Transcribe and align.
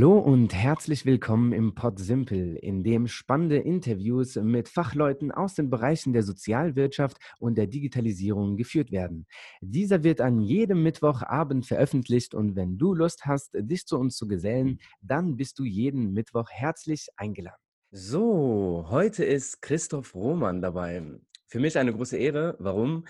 Hallo 0.00 0.16
und 0.18 0.54
herzlich 0.54 1.04
willkommen 1.04 1.52
im 1.52 1.74
Pod 1.74 1.98
Simple, 1.98 2.56
in 2.56 2.82
dem 2.82 3.06
spannende 3.06 3.58
Interviews 3.58 4.36
mit 4.36 4.66
Fachleuten 4.66 5.30
aus 5.30 5.56
den 5.56 5.68
Bereichen 5.68 6.14
der 6.14 6.22
Sozialwirtschaft 6.22 7.18
und 7.38 7.58
der 7.58 7.66
Digitalisierung 7.66 8.56
geführt 8.56 8.92
werden. 8.92 9.26
Dieser 9.60 10.02
wird 10.02 10.22
an 10.22 10.40
jedem 10.40 10.82
Mittwochabend 10.82 11.66
veröffentlicht 11.66 12.34
und 12.34 12.56
wenn 12.56 12.78
du 12.78 12.94
Lust 12.94 13.26
hast, 13.26 13.50
dich 13.52 13.84
zu 13.84 13.98
uns 13.98 14.16
zu 14.16 14.26
gesellen, 14.26 14.80
dann 15.02 15.36
bist 15.36 15.58
du 15.58 15.64
jeden 15.64 16.14
Mittwoch 16.14 16.48
herzlich 16.48 17.08
eingeladen. 17.18 17.60
So, 17.90 18.86
heute 18.88 19.26
ist 19.26 19.60
Christoph 19.60 20.14
Roman 20.14 20.62
dabei. 20.62 21.02
Für 21.46 21.60
mich 21.60 21.76
eine 21.76 21.92
große 21.92 22.16
Ehre. 22.16 22.56
Warum? 22.58 23.04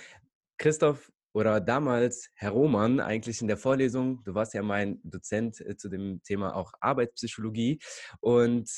Christoph 0.59 1.13
oder 1.33 1.61
damals 1.61 2.31
Herr 2.35 2.51
Roman 2.51 3.01
eigentlich 3.01 3.41
in 3.41 3.49
der 3.49 3.57
Vorlesung, 3.57 4.23
du 4.25 4.35
warst 4.35 4.55
ja 4.55 4.63
mein 4.63 5.01
Dozent 5.05 5.61
äh, 5.61 5.77
zu 5.77 5.89
dem 5.89 6.23
Thema 6.23 6.55
auch 6.55 6.73
Arbeitspsychologie 6.81 7.81
und 8.21 8.71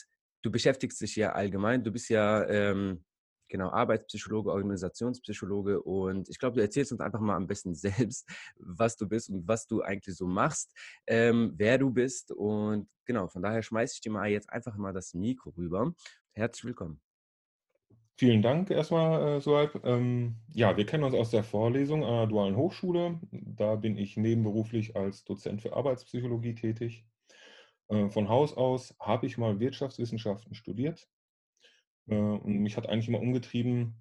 du 0.42 0.50
beschäftigst 0.50 1.00
dich 1.00 1.16
ja 1.16 1.32
allgemein, 1.32 1.82
du 1.82 1.92
bist 1.92 2.08
ja 2.08 2.46
ähm, 2.48 3.04
genau 3.48 3.70
Arbeitspsychologe, 3.70 4.50
Organisationspsychologe 4.50 5.82
und 5.82 6.28
ich 6.28 6.38
glaube, 6.38 6.56
du 6.56 6.62
erzählst 6.62 6.90
uns 6.92 7.00
einfach 7.00 7.20
mal 7.20 7.36
am 7.36 7.46
besten 7.46 7.74
selbst, 7.74 8.28
was 8.56 8.96
du 8.96 9.08
bist 9.08 9.30
und 9.30 9.46
was 9.46 9.66
du 9.66 9.82
eigentlich 9.82 10.16
so 10.16 10.26
machst, 10.26 10.74
ähm, 11.06 11.52
wer 11.56 11.78
du 11.78 11.90
bist 11.90 12.32
und 12.32 12.88
genau, 13.04 13.28
von 13.28 13.42
daher 13.42 13.62
schmeiße 13.62 13.94
ich 13.94 14.00
dir 14.00 14.12
mal 14.12 14.28
jetzt 14.28 14.50
einfach 14.50 14.76
mal 14.76 14.92
das 14.92 15.14
Mikro 15.14 15.50
rüber. 15.50 15.92
Herzlich 16.32 16.64
willkommen. 16.64 17.11
Vielen 18.16 18.42
Dank 18.42 18.70
erstmal, 18.70 19.38
äh, 19.38 19.40
Suhaib. 19.40 19.80
Ähm, 19.84 20.36
ja, 20.52 20.76
wir 20.76 20.86
kennen 20.86 21.04
uns 21.04 21.14
aus 21.14 21.30
der 21.30 21.44
Vorlesung 21.44 22.04
an 22.04 22.12
der 22.12 22.26
Dualen 22.26 22.56
Hochschule. 22.56 23.20
Da 23.30 23.76
bin 23.76 23.96
ich 23.96 24.16
nebenberuflich 24.16 24.96
als 24.96 25.24
Dozent 25.24 25.62
für 25.62 25.74
Arbeitspsychologie 25.74 26.54
tätig. 26.54 27.06
Äh, 27.88 28.08
von 28.10 28.28
Haus 28.28 28.56
aus 28.56 28.94
habe 29.00 29.26
ich 29.26 29.38
mal 29.38 29.60
Wirtschaftswissenschaften 29.60 30.54
studiert 30.54 31.08
äh, 32.06 32.14
und 32.14 32.58
mich 32.58 32.76
hat 32.76 32.88
eigentlich 32.88 33.08
immer 33.08 33.20
umgetrieben, 33.20 34.00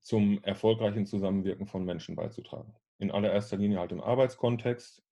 zum 0.00 0.42
erfolgreichen 0.42 1.06
Zusammenwirken 1.06 1.66
von 1.66 1.84
Menschen 1.84 2.16
beizutragen. 2.16 2.74
In 2.98 3.10
allererster 3.10 3.56
Linie 3.56 3.78
halt 3.78 3.92
im 3.92 4.00
Arbeitskontext. 4.00 5.04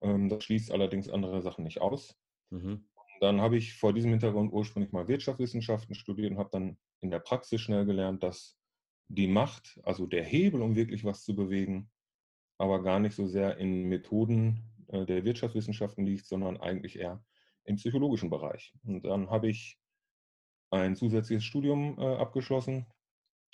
Ähm, 0.00 0.28
das 0.28 0.44
schließt 0.44 0.72
allerdings 0.72 1.08
andere 1.08 1.40
Sachen 1.42 1.64
nicht 1.64 1.80
aus. 1.80 2.18
Mhm. 2.50 2.88
Dann 3.22 3.40
habe 3.40 3.56
ich 3.56 3.74
vor 3.74 3.92
diesem 3.92 4.10
Hintergrund 4.10 4.52
ursprünglich 4.52 4.90
mal 4.90 5.06
Wirtschaftswissenschaften 5.06 5.94
studiert 5.94 6.32
und 6.32 6.38
habe 6.38 6.48
dann 6.50 6.76
in 7.02 7.12
der 7.12 7.20
Praxis 7.20 7.60
schnell 7.60 7.86
gelernt, 7.86 8.24
dass 8.24 8.58
die 9.06 9.28
Macht, 9.28 9.78
also 9.84 10.08
der 10.08 10.24
Hebel, 10.24 10.60
um 10.60 10.74
wirklich 10.74 11.04
was 11.04 11.22
zu 11.22 11.36
bewegen, 11.36 11.88
aber 12.58 12.82
gar 12.82 12.98
nicht 12.98 13.14
so 13.14 13.28
sehr 13.28 13.58
in 13.58 13.84
Methoden 13.84 14.64
äh, 14.88 15.06
der 15.06 15.24
Wirtschaftswissenschaften 15.24 16.04
liegt, 16.04 16.26
sondern 16.26 16.56
eigentlich 16.56 16.98
eher 16.98 17.24
im 17.62 17.76
psychologischen 17.76 18.28
Bereich. 18.28 18.74
Und 18.82 19.04
dann 19.04 19.30
habe 19.30 19.48
ich 19.48 19.78
ein 20.70 20.96
zusätzliches 20.96 21.44
Studium 21.44 22.00
äh, 22.00 22.16
abgeschlossen, 22.16 22.86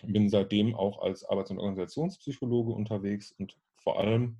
bin 0.02 0.30
seitdem 0.30 0.74
auch 0.74 1.02
als 1.02 1.24
Arbeits- 1.24 1.50
und 1.50 1.58
Organisationspsychologe 1.58 2.72
unterwegs 2.72 3.32
und 3.32 3.58
vor 3.76 4.00
allem 4.00 4.38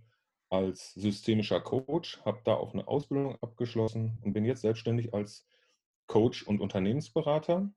als 0.51 0.95
systemischer 0.95 1.61
Coach, 1.61 2.21
habe 2.25 2.41
da 2.45 2.55
auch 2.55 2.73
eine 2.73 2.89
Ausbildung 2.89 3.37
abgeschlossen 3.43 4.19
und 4.23 4.33
bin 4.33 4.45
jetzt 4.45 4.63
selbstständig 4.63 5.15
als 5.15 5.47
Coach 6.07 6.43
und 6.45 6.61
Unternehmensberater. 6.61 7.71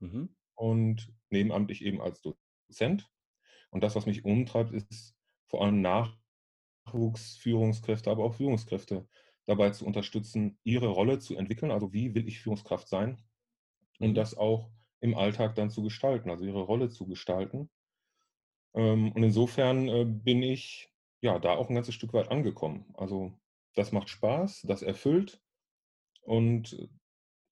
Mhm 0.00 0.34
und 0.58 1.12
nebenamtlich 1.30 1.84
eben 1.84 2.00
als 2.00 2.20
Dozent. 2.20 3.08
Und 3.70 3.84
das, 3.84 3.94
was 3.94 4.06
mich 4.06 4.24
umtreibt, 4.24 4.72
ist 4.72 5.14
vor 5.46 5.62
allem 5.62 5.80
Nachwuchsführungskräfte, 6.86 8.10
aber 8.10 8.24
auch 8.24 8.34
Führungskräfte 8.34 9.06
dabei 9.46 9.70
zu 9.70 9.86
unterstützen, 9.86 10.58
ihre 10.64 10.88
Rolle 10.88 11.20
zu 11.20 11.36
entwickeln. 11.36 11.70
Also 11.70 11.92
wie 11.92 12.14
will 12.14 12.26
ich 12.26 12.40
Führungskraft 12.40 12.88
sein? 12.88 13.22
Und 14.00 14.10
mhm. 14.10 14.14
das 14.14 14.36
auch 14.36 14.70
im 15.00 15.14
Alltag 15.14 15.54
dann 15.54 15.70
zu 15.70 15.82
gestalten, 15.82 16.28
also 16.28 16.44
ihre 16.44 16.62
Rolle 16.62 16.90
zu 16.90 17.06
gestalten. 17.06 17.70
Ähm, 18.74 19.12
und 19.12 19.22
insofern 19.22 19.88
äh, 19.88 20.04
bin 20.04 20.42
ich 20.42 20.92
ja 21.20 21.38
da 21.38 21.54
auch 21.56 21.68
ein 21.68 21.74
ganzes 21.74 21.94
Stück 21.94 22.12
weit 22.12 22.30
angekommen. 22.30 22.86
Also 22.94 23.32
das 23.74 23.92
macht 23.92 24.08
Spaß, 24.08 24.62
das 24.62 24.82
erfüllt 24.82 25.40
und 26.22 26.88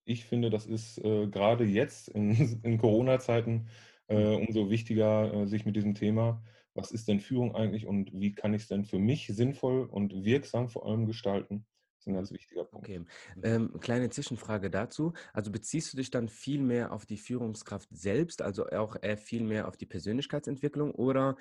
ich 0.05 0.25
finde, 0.25 0.51
das 0.51 0.67
ist 0.67 0.99
äh, 0.99 1.27
gerade 1.27 1.65
jetzt 1.65 2.09
in, 2.09 2.31
in 2.63 2.79
Corona-Zeiten 2.79 3.69
äh, 4.09 4.35
umso 4.37 4.71
wichtiger, 4.71 5.33
äh, 5.33 5.47
sich 5.47 5.67
mit 5.67 5.77
diesem 5.77 5.95
Thema, 5.95 6.43
was 6.75 6.93
ist 6.93 7.09
denn 7.09 7.21
Führung 7.21 7.55
eigentlich 7.55 7.87
und 7.87 8.13
wie 8.13 8.33
kann 8.33 8.55
ich 8.55 8.63
es 8.63 8.69
denn 8.69 8.85
für 8.85 8.99
mich 8.99 9.27
sinnvoll 9.29 9.85
und 9.87 10.25
wirksam 10.25 10.69
vor 10.69 10.87
allem 10.87 11.07
gestalten, 11.07 11.67
ist 12.07 12.13
ein 12.13 12.15
ganz 12.15 12.31
wichtiger 12.31 12.65
Punkt. 12.65 12.87
Okay. 12.87 13.01
Mhm. 13.01 13.07
Ähm, 13.43 13.81
kleine 13.81 14.09
Zwischenfrage 14.11 14.71
dazu. 14.71 15.13
Also 15.33 15.51
beziehst 15.51 15.93
du 15.93 15.97
dich 15.97 16.11
dann 16.11 16.29
viel 16.29 16.63
mehr 16.63 16.93
auf 16.93 17.05
die 17.05 17.17
Führungskraft 17.17 17.89
selbst, 17.91 18.43
also 18.43 18.67
auch 18.69 18.97
eher 19.01 19.19
viel 19.19 19.43
mehr 19.43 19.67
auf 19.69 19.77
die 19.77 19.87
Persönlichkeitsentwicklung 19.87 20.93
oder 20.93 21.37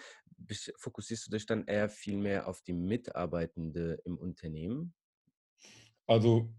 fokussierst 0.77 1.27
du 1.27 1.31
dich 1.31 1.45
dann 1.45 1.65
eher 1.65 1.89
viel 1.89 2.17
mehr 2.17 2.47
auf 2.47 2.61
die 2.61 2.73
Mitarbeitende 2.73 4.01
im 4.05 4.17
Unternehmen? 4.17 4.93
Also 6.07 6.49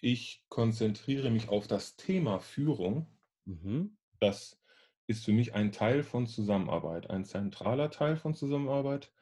ich 0.00 0.44
konzentriere 0.48 1.30
mich 1.30 1.48
auf 1.48 1.66
das 1.66 1.96
Thema 1.96 2.40
Führung. 2.40 3.06
Mhm. 3.44 3.96
Das 4.18 4.60
ist 5.06 5.24
für 5.24 5.32
mich 5.32 5.54
ein 5.54 5.70
Teil 5.70 6.02
von 6.02 6.26
Zusammenarbeit, 6.26 7.10
ein 7.10 7.24
zentraler 7.24 7.90
Teil 7.90 8.16
von 8.16 8.34
Zusammenarbeit. 8.34 9.12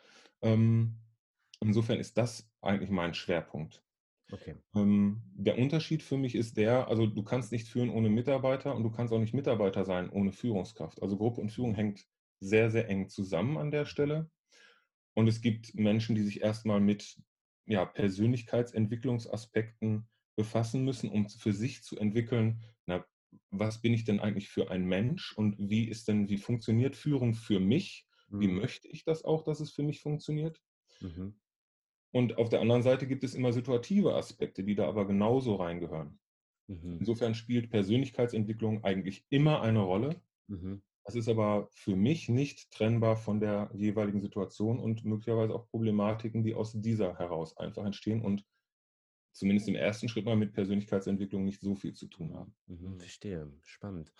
Ähm, 0.41 0.99
insofern 1.61 1.99
ist 1.99 2.17
das 2.17 2.51
eigentlich 2.63 2.91
mein 2.91 3.13
Schwerpunkt. 3.13 3.85
Okay. 4.35 4.57
Ähm, 4.75 5.23
der 5.35 5.59
Unterschied 5.59 6.03
für 6.03 6.17
mich 6.17 6.35
ist 6.35 6.57
der, 6.57 6.89
also 6.89 7.07
du 7.07 7.23
kannst 7.23 7.53
nicht 7.53 7.69
führen 7.69 7.91
ohne 7.91 8.11
Mitarbeiter 8.11 8.75
und 8.75 8.83
du 8.83 8.91
kannst 8.91 9.13
auch 9.13 9.21
nicht 9.21 9.35
Mitarbeiter 9.35 9.85
sein 9.85 10.11
ohne 10.11 10.33
Führungskraft. 10.33 11.01
Also 11.03 11.17
Gruppe 11.17 11.41
und 11.41 11.51
Führung 11.51 11.75
hängt 11.75 12.05
sehr, 12.41 12.71
sehr 12.71 12.89
eng 12.89 13.09
zusammen 13.09 13.57
an 13.57 13.71
der 13.71 13.87
Stelle. 13.87 14.29
Und 15.15 15.29
es 15.29 15.41
gibt 15.41 15.75
Menschen, 15.75 16.17
die 16.17 16.23
sich 16.23 16.43
erstmal 16.43 16.81
mit 16.81 17.17
ja, 17.67 17.85
Persönlichkeitentwicklungsaspekten 17.85 20.09
befassen 20.37 20.85
müssen, 20.85 21.11
um 21.11 21.29
für 21.29 21.53
sich 21.53 21.85
zu 21.85 21.97
entwickeln, 21.99 22.63
na, 22.87 23.05
was 23.51 23.81
bin 23.81 23.95
ich 23.95 24.05
denn 24.05 24.21
eigentlich 24.21 24.49
für 24.49 24.71
ein 24.71 24.85
Mensch 24.85 25.37
und 25.37 25.57
wie 25.59 25.89
ist 25.89 26.07
denn, 26.09 26.29
wie 26.29 26.39
funktioniert 26.39 26.97
Führung 26.97 27.35
für 27.35 27.61
mich? 27.61 28.07
Wie 28.39 28.49
mhm. 28.49 28.49
möchte 28.49 28.89
ich 28.89 29.05
das 29.05 29.25
auch, 29.25 29.45
dass 29.45 29.61
es 29.61 29.71
für 29.73 29.85
mich 29.85 30.01
funktioniert? 30.01 30.61
Mhm. 31.01 31.41
Und 32.15 32.39
auf 32.39 32.49
der 32.49 32.61
anderen 32.61 32.85
Seite 32.85 33.09
gibt 33.09 33.25
es 33.25 33.35
immer 33.35 33.53
situative 33.53 34.15
Aspekte, 34.15 34.63
die 34.63 34.77
da 34.77 34.87
aber 34.87 35.05
genauso 35.05 35.57
reingehören. 35.57 36.21
Mhm. 36.69 36.99
Insofern 37.01 37.35
spielt 37.35 37.71
Persönlichkeitsentwicklung 37.71 38.85
eigentlich 38.85 39.27
immer 39.31 39.63
eine 39.63 39.81
Rolle. 39.81 40.23
Mhm. 40.47 40.81
Das 41.05 41.17
ist 41.17 41.29
aber 41.29 41.69
für 41.73 41.97
mich 41.97 42.29
nicht 42.29 42.71
trennbar 42.71 43.17
von 43.17 43.41
der 43.41 43.69
jeweiligen 43.75 44.21
Situation 44.21 44.79
und 44.79 45.05
möglicherweise 45.05 45.57
auch 45.57 45.69
Problematiken, 45.69 46.45
die 46.45 46.55
aus 46.55 46.81
dieser 46.81 47.19
heraus 47.19 47.57
einfach 47.57 47.85
entstehen 47.85 48.23
und 48.23 48.45
zumindest 49.33 49.69
im 49.69 49.75
ersten 49.75 50.09
Schritt 50.09 50.25
mal 50.25 50.37
mit 50.37 50.53
Persönlichkeitsentwicklung 50.53 51.45
nicht 51.45 51.61
so 51.61 51.75
viel 51.75 51.95
zu 51.95 52.07
tun 52.07 52.33
haben. 52.33 52.55
Mhm, 52.67 53.01
verstehe, 53.01 53.53
spannend. 53.65 54.13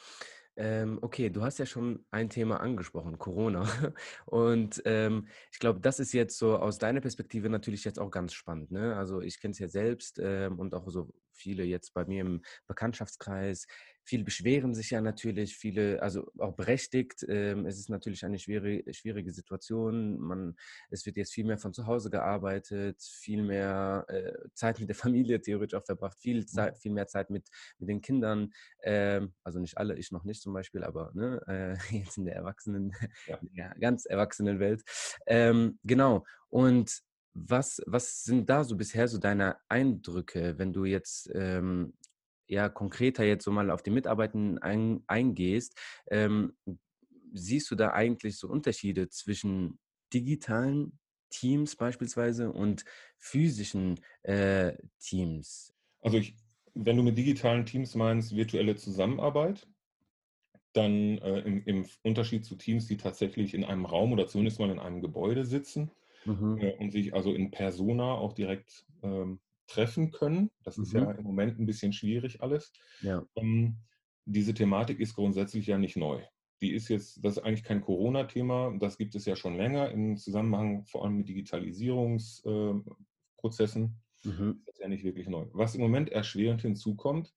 Ähm, 0.57 0.99
okay, 1.03 1.31
du 1.31 1.43
hast 1.43 1.59
ja 1.59 1.67
schon 1.67 2.05
ein 2.11 2.31
Thema 2.31 2.61
angesprochen, 2.61 3.19
Corona. 3.19 3.67
Und 4.27 4.83
ähm, 4.85 5.27
ich 5.51 5.59
glaube, 5.59 5.81
das 5.81 5.99
ist 5.99 6.13
jetzt 6.13 6.39
so 6.39 6.57
aus 6.57 6.79
deiner 6.79 7.01
Perspektive 7.01 7.49
natürlich 7.51 7.85
jetzt 7.85 7.99
auch 7.99 8.11
ganz 8.11 8.35
spannend. 8.35 8.71
Ne? 8.71 8.97
Also 8.97 9.21
ich 9.21 9.41
kenne 9.41 9.53
es 9.53 9.59
ja 9.59 9.69
selbst 9.69 10.21
ähm, 10.23 10.59
und 10.59 10.75
auch 10.75 10.89
so 10.89 11.11
viele 11.35 11.65
jetzt 11.65 11.95
bei 11.95 12.05
mir 12.05 12.23
im 12.23 12.43
Bekanntschaftskreis. 12.67 13.67
Viele 14.07 14.25
beschweren 14.25 14.75
sich 14.75 14.91
ja 14.91 15.01
natürlich, 15.01 15.57
viele, 15.57 16.03
also 16.03 16.31
auch 16.39 16.55
berechtigt. 16.55 17.25
Ähm, 17.27 17.65
es 17.65 17.79
ist 17.79 17.89
natürlich 17.89 18.25
eine 18.25 18.39
schwierige, 18.39 18.93
schwierige 18.93 19.33
Situation. 19.33 20.19
Man, 20.19 20.57
es 20.91 21.07
wird 21.07 21.17
jetzt 21.17 21.33
viel 21.33 21.47
mehr 21.47 21.57
von 21.57 21.73
zu 21.73 21.87
Hause 21.87 22.11
gearbeitet, 22.11 23.03
viel 23.03 23.43
mehr 23.43 24.05
äh, 24.09 24.33
Zeit 24.53 24.79
mit 24.79 24.89
der 24.91 24.97
Familie 25.25 25.41
theoretisch 25.41 25.79
auch 25.79 25.87
verbracht, 25.87 26.19
viel, 26.21 26.45
Zeit, 26.45 26.79
viel 26.79 26.93
mehr 26.93 27.07
Zeit 27.07 27.31
mit, 27.31 27.49
mit 27.79 27.89
den 27.89 28.03
Kindern. 28.03 28.53
Ähm, 28.83 29.33
also 29.43 29.59
nicht 29.59 29.79
alle, 29.79 29.97
ich 29.97 30.13
noch 30.13 30.25
nicht 30.25 30.43
zum 30.43 30.53
Beispiel, 30.53 30.85
aber 30.85 31.11
ne, 31.15 31.41
äh, 31.47 31.77
jetzt 31.97 32.19
in 32.19 32.27
der 32.27 32.37
Erwachsenen, 32.37 32.93
ja. 33.27 33.39
ja 33.53 33.75
ganz 33.81 34.05
erwachsenen 34.05 34.61
Welt. 34.61 34.83
Ähm, 35.27 35.79
genau. 35.83 36.25
Und 36.51 37.03
was, 37.35 37.83
was 37.87 38.25
sind 38.25 38.49
da 38.49 38.65
so 38.65 38.77
bisher 38.77 39.09
so 39.09 39.19
deine 39.19 39.57
Eindrücke, 39.69 40.59
wenn 40.59 40.73
du 40.73 40.85
jetzt 40.85 41.31
ähm, 41.35 41.95
ja 42.47 42.69
konkreter 42.69 43.25
jetzt 43.25 43.45
so 43.45 43.51
mal 43.51 43.71
auf 43.71 43.83
die 43.83 43.91
Mitarbeitenden 43.91 44.59
ein, 44.59 45.03
eingehst? 45.07 45.77
Ähm, 46.11 46.57
siehst 47.33 47.71
du 47.71 47.75
da 47.75 47.93
eigentlich 47.93 48.39
so 48.39 48.49
Unterschiede 48.49 49.09
zwischen 49.09 49.79
digitalen 50.13 50.99
Teams 51.31 51.75
beispielsweise 51.75 52.53
und 52.53 52.85
physischen 53.19 54.01
äh, 54.23 54.77
Teams? 55.01 55.75
Also 56.01 56.19
ich, 56.19 56.37
wenn 56.75 56.97
du 56.97 57.03
mit 57.03 57.19
digitalen 57.19 57.67
Teams 57.67 57.97
meinst, 57.97 58.37
virtuelle 58.37 58.77
Zusammenarbeit, 58.77 59.67
dann 60.73 61.19
äh, 61.19 61.41
im, 61.41 61.65
im, 61.65 61.87
Unterschied 62.03 62.45
zu 62.45 62.57
Teams, 62.57 62.87
die 62.87 62.97
tatsächlich 62.97 63.55
in 63.55 63.65
einem 63.65 63.87
Raum 63.87 64.13
oder 64.13 64.27
zumindest 64.27 64.61
mal 64.61 64.71
in 64.71 64.79
einem 64.79 65.01
Gebäude 65.01 65.45
sitzen, 65.45 65.91
mhm. 66.25 66.59
äh, 66.59 66.73
und 66.79 66.91
sich 66.91 67.13
also 67.15 67.35
in 67.35 67.51
Persona 67.51 68.15
auch 68.15 68.33
direkt 68.33 68.87
ähm, 69.03 69.41
treffen 69.67 70.11
können. 70.11 70.51
Das 70.63 70.79
ist 70.79 70.93
ja 70.93 71.05
Mhm. 71.13 71.19
im 71.19 71.25
Moment 71.25 71.59
ein 71.59 71.67
bisschen 71.67 71.93
schwierig 71.93 72.43
alles. 72.43 72.73
Ja. 73.01 73.25
Ähm, 73.37 73.79
diese 74.27 74.55
Thematik 74.55 75.01
ist 75.01 75.15
grundsätzlich 75.15 75.67
ja 75.67 75.77
nicht 75.79 75.97
neu. 75.97 76.23
Die 76.63 76.73
ist 76.73 76.89
jetzt 76.89 77.23
das 77.25 77.37
ist 77.37 77.43
eigentlich 77.43 77.65
kein 77.65 77.81
Corona-Thema, 77.83 78.77
das 78.79 78.97
gibt 78.99 79.15
es 79.15 79.27
ja 79.27 79.37
schon 79.37 79.57
länger 79.57 79.91
im 79.91 80.17
Zusammenhang 80.17 80.85
vor 80.87 81.05
allem 81.05 81.19
mit 81.19 81.29
Digitalisierungsprozessen. 81.29 84.01
Mhm. 84.25 84.63
Das 84.65 84.75
ist 84.77 84.81
ja 84.81 84.89
nicht 84.89 85.05
wirklich 85.05 85.29
neu. 85.29 85.47
Was 85.53 85.75
im 85.75 85.83
Moment 85.83 86.09
erschwerend 86.11 86.63
hinzukommt, 86.63 87.35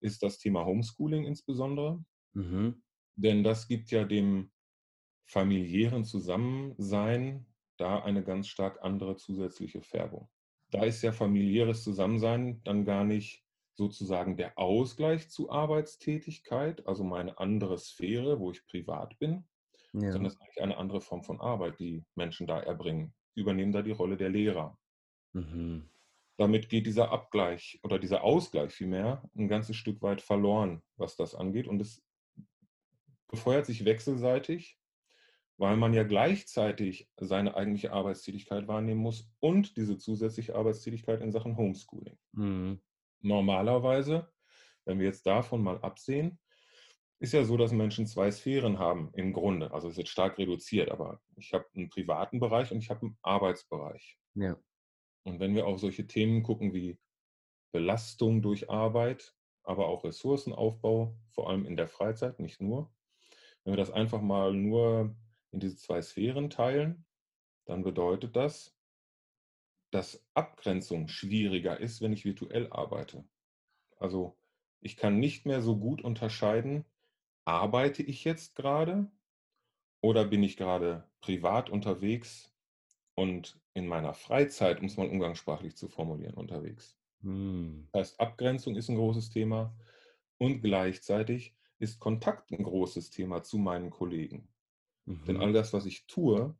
ist 0.00 0.22
das 0.22 0.38
Thema 0.38 0.64
Homeschooling 0.64 1.24
insbesondere, 1.24 2.04
Mhm. 2.34 2.82
denn 3.16 3.42
das 3.42 3.66
gibt 3.66 3.90
ja 3.90 4.04
dem 4.04 4.52
familiären 5.26 6.04
Zusammensein 6.04 7.46
da 7.80 8.02
eine 8.02 8.22
ganz 8.22 8.48
stark 8.48 8.82
andere 8.82 9.16
zusätzliche 9.16 9.82
Färbung. 9.82 10.28
Da 10.70 10.84
ist 10.84 11.02
ja 11.02 11.12
familiäres 11.12 11.82
Zusammensein 11.82 12.62
dann 12.64 12.84
gar 12.84 13.04
nicht 13.04 13.44
sozusagen 13.74 14.36
der 14.36 14.58
Ausgleich 14.58 15.30
zu 15.30 15.50
Arbeitstätigkeit, 15.50 16.86
also 16.86 17.02
meine 17.02 17.38
andere 17.38 17.78
Sphäre, 17.78 18.38
wo 18.38 18.50
ich 18.50 18.66
privat 18.66 19.18
bin, 19.18 19.48
Ja. 19.92 20.12
sondern 20.12 20.26
es 20.26 20.34
ist 20.34 20.40
eigentlich 20.42 20.62
eine 20.62 20.76
andere 20.76 21.00
Form 21.00 21.22
von 21.24 21.40
Arbeit, 21.40 21.78
die 21.78 22.04
Menschen 22.14 22.46
da 22.46 22.60
erbringen. 22.60 23.14
Die 23.36 23.40
übernehmen 23.40 23.72
da 23.72 23.82
die 23.82 23.90
Rolle 23.92 24.16
der 24.16 24.28
Lehrer. 24.28 24.78
Mhm. 25.32 25.88
Damit 26.36 26.68
geht 26.68 26.86
dieser 26.86 27.10
Abgleich 27.10 27.78
oder 27.82 27.98
dieser 27.98 28.22
Ausgleich 28.22 28.72
vielmehr 28.72 29.22
ein 29.36 29.48
ganzes 29.48 29.76
Stück 29.76 30.00
weit 30.02 30.22
verloren, 30.22 30.82
was 30.96 31.16
das 31.16 31.34
angeht. 31.34 31.68
Und 31.68 31.80
es 31.80 32.02
befeuert 33.28 33.66
sich 33.66 33.84
wechselseitig, 33.84 34.79
weil 35.60 35.76
man 35.76 35.92
ja 35.92 36.04
gleichzeitig 36.04 37.06
seine 37.18 37.54
eigentliche 37.54 37.92
Arbeitstätigkeit 37.92 38.66
wahrnehmen 38.66 39.02
muss 39.02 39.30
und 39.40 39.76
diese 39.76 39.98
zusätzliche 39.98 40.54
Arbeitstätigkeit 40.54 41.20
in 41.20 41.32
Sachen 41.32 41.58
Homeschooling. 41.58 42.18
Mhm. 42.32 42.80
Normalerweise, 43.20 44.32
wenn 44.86 44.98
wir 44.98 45.04
jetzt 45.04 45.26
davon 45.26 45.62
mal 45.62 45.78
absehen, 45.82 46.38
ist 47.18 47.34
ja 47.34 47.44
so, 47.44 47.58
dass 47.58 47.72
Menschen 47.72 48.06
zwei 48.06 48.30
Sphären 48.30 48.78
haben 48.78 49.10
im 49.12 49.34
Grunde. 49.34 49.70
Also 49.70 49.88
es 49.88 49.92
ist 49.92 49.98
jetzt 49.98 50.12
stark 50.12 50.38
reduziert, 50.38 50.90
aber 50.90 51.20
ich 51.36 51.52
habe 51.52 51.66
einen 51.76 51.90
privaten 51.90 52.40
Bereich 52.40 52.72
und 52.72 52.78
ich 52.78 52.88
habe 52.88 53.02
einen 53.02 53.18
Arbeitsbereich. 53.20 54.18
Ja. 54.36 54.56
Und 55.24 55.40
wenn 55.40 55.54
wir 55.54 55.66
auf 55.66 55.78
solche 55.78 56.06
Themen 56.06 56.42
gucken 56.42 56.72
wie 56.72 56.98
Belastung 57.70 58.40
durch 58.40 58.70
Arbeit, 58.70 59.34
aber 59.62 59.88
auch 59.88 60.04
Ressourcenaufbau, 60.04 61.14
vor 61.28 61.50
allem 61.50 61.66
in 61.66 61.76
der 61.76 61.86
Freizeit, 61.86 62.40
nicht 62.40 62.62
nur, 62.62 62.90
wenn 63.64 63.74
wir 63.74 63.76
das 63.76 63.90
einfach 63.90 64.22
mal 64.22 64.54
nur 64.54 65.14
in 65.52 65.60
diese 65.60 65.76
zwei 65.76 66.00
Sphären 66.02 66.50
teilen, 66.50 67.04
dann 67.64 67.82
bedeutet 67.82 68.36
das, 68.36 68.76
dass 69.90 70.24
Abgrenzung 70.34 71.08
schwieriger 71.08 71.78
ist, 71.78 72.00
wenn 72.00 72.12
ich 72.12 72.24
virtuell 72.24 72.68
arbeite. 72.70 73.24
Also 73.96 74.36
ich 74.80 74.96
kann 74.96 75.18
nicht 75.18 75.46
mehr 75.46 75.62
so 75.62 75.76
gut 75.76 76.02
unterscheiden, 76.02 76.84
arbeite 77.44 78.02
ich 78.02 78.24
jetzt 78.24 78.54
gerade 78.54 79.10
oder 80.00 80.24
bin 80.24 80.42
ich 80.42 80.56
gerade 80.56 81.04
privat 81.20 81.68
unterwegs 81.70 82.52
und 83.14 83.60
in 83.74 83.86
meiner 83.86 84.14
Freizeit, 84.14 84.80
um 84.80 84.86
es 84.86 84.96
mal 84.96 85.08
umgangssprachlich 85.08 85.76
zu 85.76 85.88
formulieren, 85.88 86.34
unterwegs. 86.34 86.96
Mhm. 87.20 87.88
Das 87.92 88.00
heißt, 88.00 88.20
Abgrenzung 88.20 88.76
ist 88.76 88.88
ein 88.88 88.96
großes 88.96 89.30
Thema 89.30 89.74
und 90.38 90.62
gleichzeitig 90.62 91.54
ist 91.78 91.98
Kontakt 91.98 92.50
ein 92.52 92.62
großes 92.62 93.10
Thema 93.10 93.42
zu 93.42 93.58
meinen 93.58 93.90
Kollegen. 93.90 94.48
Denn 95.06 95.36
all 95.38 95.50
Mhm. 95.50 95.54
das, 95.54 95.72
was 95.72 95.86
ich 95.86 96.06
tue, 96.06 96.56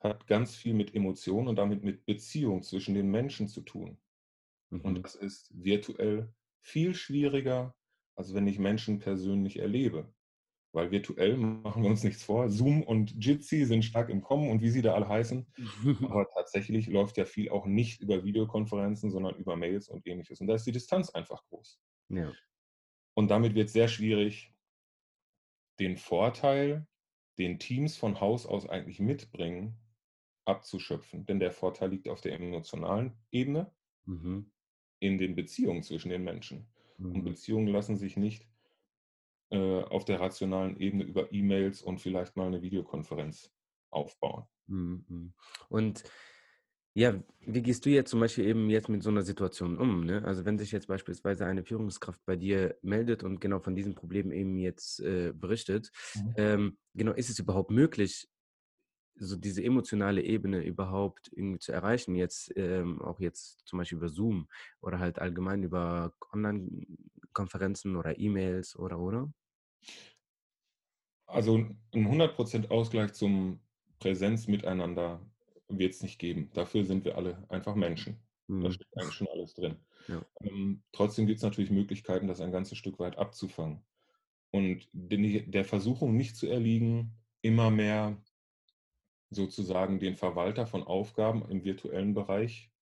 hat 0.00 0.26
ganz 0.26 0.56
viel 0.56 0.74
mit 0.74 0.94
Emotionen 0.94 1.48
und 1.48 1.56
damit 1.56 1.82
mit 1.84 2.04
Beziehung 2.06 2.62
zwischen 2.62 2.94
den 2.94 3.10
Menschen 3.10 3.48
zu 3.48 3.62
tun. 3.62 3.98
Und 4.82 4.98
Mhm. 4.98 5.02
das 5.02 5.14
ist 5.14 5.50
virtuell 5.54 6.34
viel 6.62 6.94
schwieriger, 6.94 7.74
als 8.16 8.34
wenn 8.34 8.46
ich 8.46 8.58
Menschen 8.58 8.98
persönlich 8.98 9.58
erlebe. 9.58 10.14
Weil 10.72 10.90
virtuell 10.90 11.36
machen 11.38 11.82
wir 11.82 11.90
uns 11.90 12.04
nichts 12.04 12.24
vor. 12.24 12.50
Zoom 12.50 12.82
und 12.82 13.24
Jitsi 13.24 13.64
sind 13.64 13.84
stark 13.84 14.08
im 14.10 14.22
Kommen 14.22 14.50
und 14.50 14.60
wie 14.62 14.70
sie 14.70 14.82
da 14.82 14.94
alle 14.94 15.08
heißen. 15.08 15.46
Aber 16.10 16.26
tatsächlich 16.34 16.88
läuft 16.88 17.16
ja 17.16 17.24
viel 17.24 17.48
auch 17.50 17.66
nicht 17.66 18.00
über 18.00 18.24
Videokonferenzen, 18.24 19.10
sondern 19.10 19.36
über 19.36 19.56
Mails 19.56 19.88
und 19.88 20.06
ähnliches. 20.06 20.40
Und 20.40 20.48
da 20.48 20.54
ist 20.54 20.66
die 20.66 20.72
Distanz 20.72 21.10
einfach 21.10 21.44
groß. 21.46 21.80
Ja. 22.10 22.32
Und 23.16 23.28
damit 23.30 23.54
wird 23.54 23.68
es 23.68 23.72
sehr 23.72 23.88
schwierig, 23.88 24.52
den 25.78 25.96
Vorteil, 25.96 26.86
den 27.38 27.58
Teams 27.58 27.96
von 27.96 28.20
Haus 28.20 28.46
aus 28.46 28.68
eigentlich 28.68 29.00
mitbringen, 29.00 29.76
abzuschöpfen. 30.46 31.26
Denn 31.26 31.40
der 31.40 31.52
Vorteil 31.52 31.90
liegt 31.90 32.08
auf 32.08 32.20
der 32.20 32.34
emotionalen 32.34 33.18
Ebene, 33.30 33.72
Mhm. 34.06 34.50
in 34.98 35.18
den 35.18 35.36
Beziehungen 35.36 35.84
zwischen 35.84 36.08
den 36.08 36.24
Menschen. 36.24 36.66
Und 37.12 37.22
Mhm. 37.22 37.24
Beziehungen 37.24 37.68
lassen 37.68 37.96
sich 37.96 38.16
nicht 38.16 38.48
äh, 39.50 39.82
auf 39.84 40.04
der 40.04 40.20
rationalen 40.20 40.76
Ebene 40.78 41.04
über 41.04 41.32
E-Mails 41.32 41.82
und 41.82 41.98
vielleicht 42.00 42.36
mal 42.36 42.46
eine 42.46 42.62
Videokonferenz 42.62 43.54
aufbauen. 43.90 44.46
Mhm. 44.66 45.04
Mhm. 45.08 45.34
Und 45.68 46.04
ja, 46.94 47.20
wie 47.40 47.62
gehst 47.62 47.84
du 47.84 47.90
jetzt 47.90 48.10
zum 48.10 48.20
Beispiel 48.20 48.46
eben 48.46 48.70
jetzt 48.70 48.88
mit 48.88 49.02
so 49.02 49.10
einer 49.10 49.22
Situation 49.22 49.78
um? 49.78 50.04
Ne? 50.04 50.24
Also 50.24 50.44
wenn 50.44 50.58
sich 50.58 50.70
jetzt 50.72 50.86
beispielsweise 50.86 51.44
eine 51.44 51.64
Führungskraft 51.64 52.24
bei 52.24 52.36
dir 52.36 52.76
meldet 52.82 53.24
und 53.24 53.40
genau 53.40 53.58
von 53.58 53.74
diesem 53.74 53.94
Problem 53.96 54.30
eben 54.30 54.56
jetzt 54.58 55.00
äh, 55.00 55.32
berichtet, 55.34 55.90
Mhm. 56.14 56.34
ähm, 56.36 56.78
genau, 56.94 57.12
ist 57.12 57.30
es 57.30 57.38
überhaupt 57.40 57.70
möglich, 57.72 58.28
so 59.16 59.36
diese 59.36 59.62
emotionale 59.62 60.22
Ebene 60.22 60.64
überhaupt 60.64 61.30
irgendwie 61.32 61.58
zu 61.60 61.72
erreichen, 61.72 62.14
jetzt 62.16 62.52
ähm, 62.56 63.00
auch 63.02 63.20
jetzt 63.20 63.62
zum 63.66 63.78
Beispiel 63.78 63.98
über 63.98 64.08
Zoom 64.08 64.48
oder 64.80 64.98
halt 64.98 65.18
allgemein 65.18 65.62
über 65.62 66.14
Online-Konferenzen 66.32 67.96
oder 67.96 68.18
E-Mails 68.18 68.76
oder 68.76 68.98
oder? 68.98 69.32
Also 71.26 71.56
ein 71.58 71.78
100% 71.92 72.70
Ausgleich 72.70 73.12
zum 73.14 73.60
Präsenzmiteinander 73.98 75.20
wird 75.68 75.92
es 75.94 76.02
nicht 76.02 76.18
geben. 76.18 76.50
Dafür 76.54 76.84
sind 76.84 77.04
wir 77.04 77.16
alle 77.16 77.48
einfach 77.50 77.74
Menschen. 77.74 78.26
Da 78.60 78.70
Mhm. 78.70 78.72
steckt 78.72 78.96
eigentlich 78.96 79.16
schon 79.16 79.28
alles 79.28 79.54
drin. 79.54 79.86
Ja. 80.08 80.24
Ähm, 80.42 80.84
trotzdem 80.92 81.26
gibt 81.26 81.38
es 81.38 81.44
natürlich 81.44 81.70
Möglichkeiten, 81.70 82.28
das 82.28 82.40
ein 82.40 82.52
ganzes 82.52 82.78
Stück 82.78 82.98
weit 83.00 83.18
abzufangen. 83.18 83.86
Und 84.52 84.88
den, 84.92 85.50
der 85.52 85.64
Versuchung 85.66 86.16
nicht 86.16 86.36
zu 86.36 86.48
erliegen, 86.48 87.18
immer 87.42 87.70
mehr 87.70 88.22
sozusagen 89.30 89.98
den 89.98 90.16
Verwalter 90.16 90.66
von 90.66 90.82
Aufgaben 90.84 91.48
im 91.50 91.64
virtuellen 91.64 92.14
Bereich 92.14 92.72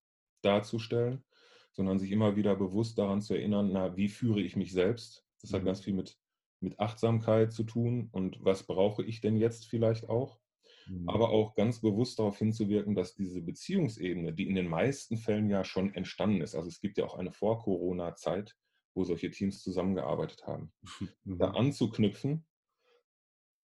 darzustellen, 0.42 1.24
sondern 1.72 1.98
sich 1.98 2.10
immer 2.12 2.36
wieder 2.36 2.56
bewusst 2.56 2.98
daran 2.98 3.22
zu 3.22 3.34
erinnern, 3.34 3.70
na, 3.72 3.96
wie 3.96 4.08
führe 4.08 4.40
ich 4.42 4.56
mich 4.56 4.72
selbst? 4.72 5.26
Das 5.40 5.52
hat 5.52 5.64
Mhm. 5.64 5.66
ganz 5.66 5.80
viel 5.80 5.94
mit, 5.94 6.18
mit 6.60 6.78
Achtsamkeit 6.80 7.52
zu 7.52 7.64
tun 7.64 8.08
und 8.12 8.44
was 8.44 8.64
brauche 8.66 9.04
ich 9.04 9.20
denn 9.20 9.36
jetzt 9.36 9.66
vielleicht 9.66 10.08
auch? 10.08 10.41
Mhm. 10.86 11.08
Aber 11.08 11.30
auch 11.30 11.54
ganz 11.54 11.80
bewusst 11.80 12.18
darauf 12.18 12.38
hinzuwirken, 12.38 12.94
dass 12.94 13.14
diese 13.14 13.42
Beziehungsebene, 13.42 14.32
die 14.32 14.48
in 14.48 14.54
den 14.54 14.68
meisten 14.68 15.16
Fällen 15.16 15.50
ja 15.50 15.64
schon 15.64 15.94
entstanden 15.94 16.40
ist, 16.40 16.54
also 16.54 16.68
es 16.68 16.80
gibt 16.80 16.98
ja 16.98 17.04
auch 17.04 17.16
eine 17.16 17.32
Vor-Corona-Zeit, 17.32 18.56
wo 18.94 19.04
solche 19.04 19.30
Teams 19.30 19.62
zusammengearbeitet 19.62 20.46
haben, 20.46 20.72
da 21.38 21.48
Mhm. 21.48 21.56
anzuknüpfen 21.56 22.46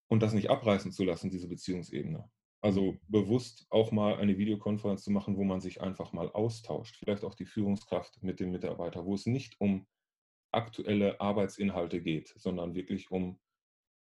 und 0.08 0.22
das 0.22 0.32
nicht 0.32 0.50
abreißen 0.50 0.92
zu 0.92 1.04
lassen, 1.04 1.30
diese 1.30 1.48
Beziehungsebene. 1.48 2.30
Mhm. 2.62 2.62
Also 2.62 2.98
bewusst 3.08 3.66
auch 3.70 3.92
mal 3.92 4.16
eine 4.16 4.36
Videokonferenz 4.38 5.04
zu 5.04 5.10
machen, 5.12 5.36
wo 5.36 5.44
man 5.44 5.60
sich 5.60 5.80
einfach 5.80 6.12
mal 6.12 6.30
austauscht. 6.30 6.96
Vielleicht 6.96 7.24
auch 7.24 7.34
die 7.34 7.46
Führungskraft 7.46 8.22
mit 8.22 8.40
dem 8.40 8.50
Mitarbeiter, 8.50 9.04
wo 9.04 9.14
es 9.14 9.26
nicht 9.26 9.60
um 9.60 9.86
aktuelle 10.52 11.20
Arbeitsinhalte 11.20 12.00
geht, 12.02 12.28
sondern 12.36 12.74
wirklich 12.74 13.10
um, 13.10 13.40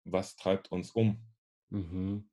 was 0.04 0.36
treibt 0.36 0.70
uns 0.72 0.92
um. 0.92 1.26
Mhm. 1.70 2.30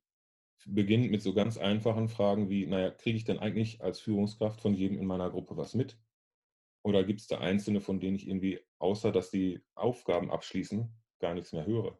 Beginnt 0.66 1.10
mit 1.10 1.22
so 1.22 1.34
ganz 1.34 1.58
einfachen 1.58 2.08
Fragen 2.08 2.48
wie, 2.48 2.66
naja, 2.66 2.90
kriege 2.90 3.16
ich 3.16 3.24
denn 3.24 3.38
eigentlich 3.38 3.82
als 3.82 4.00
Führungskraft 4.00 4.60
von 4.60 4.74
jedem 4.74 4.98
in 4.98 5.06
meiner 5.06 5.30
Gruppe 5.30 5.56
was 5.56 5.74
mit? 5.74 5.98
Oder 6.84 7.04
gibt 7.04 7.20
es 7.20 7.26
da 7.28 7.38
Einzelne, 7.38 7.80
von 7.80 8.00
denen 8.00 8.16
ich 8.16 8.28
irgendwie, 8.28 8.60
außer 8.78 9.12
dass 9.12 9.30
die 9.30 9.64
Aufgaben 9.74 10.30
abschließen, 10.30 10.92
gar 11.20 11.34
nichts 11.34 11.52
mehr 11.52 11.66
höre? 11.66 11.98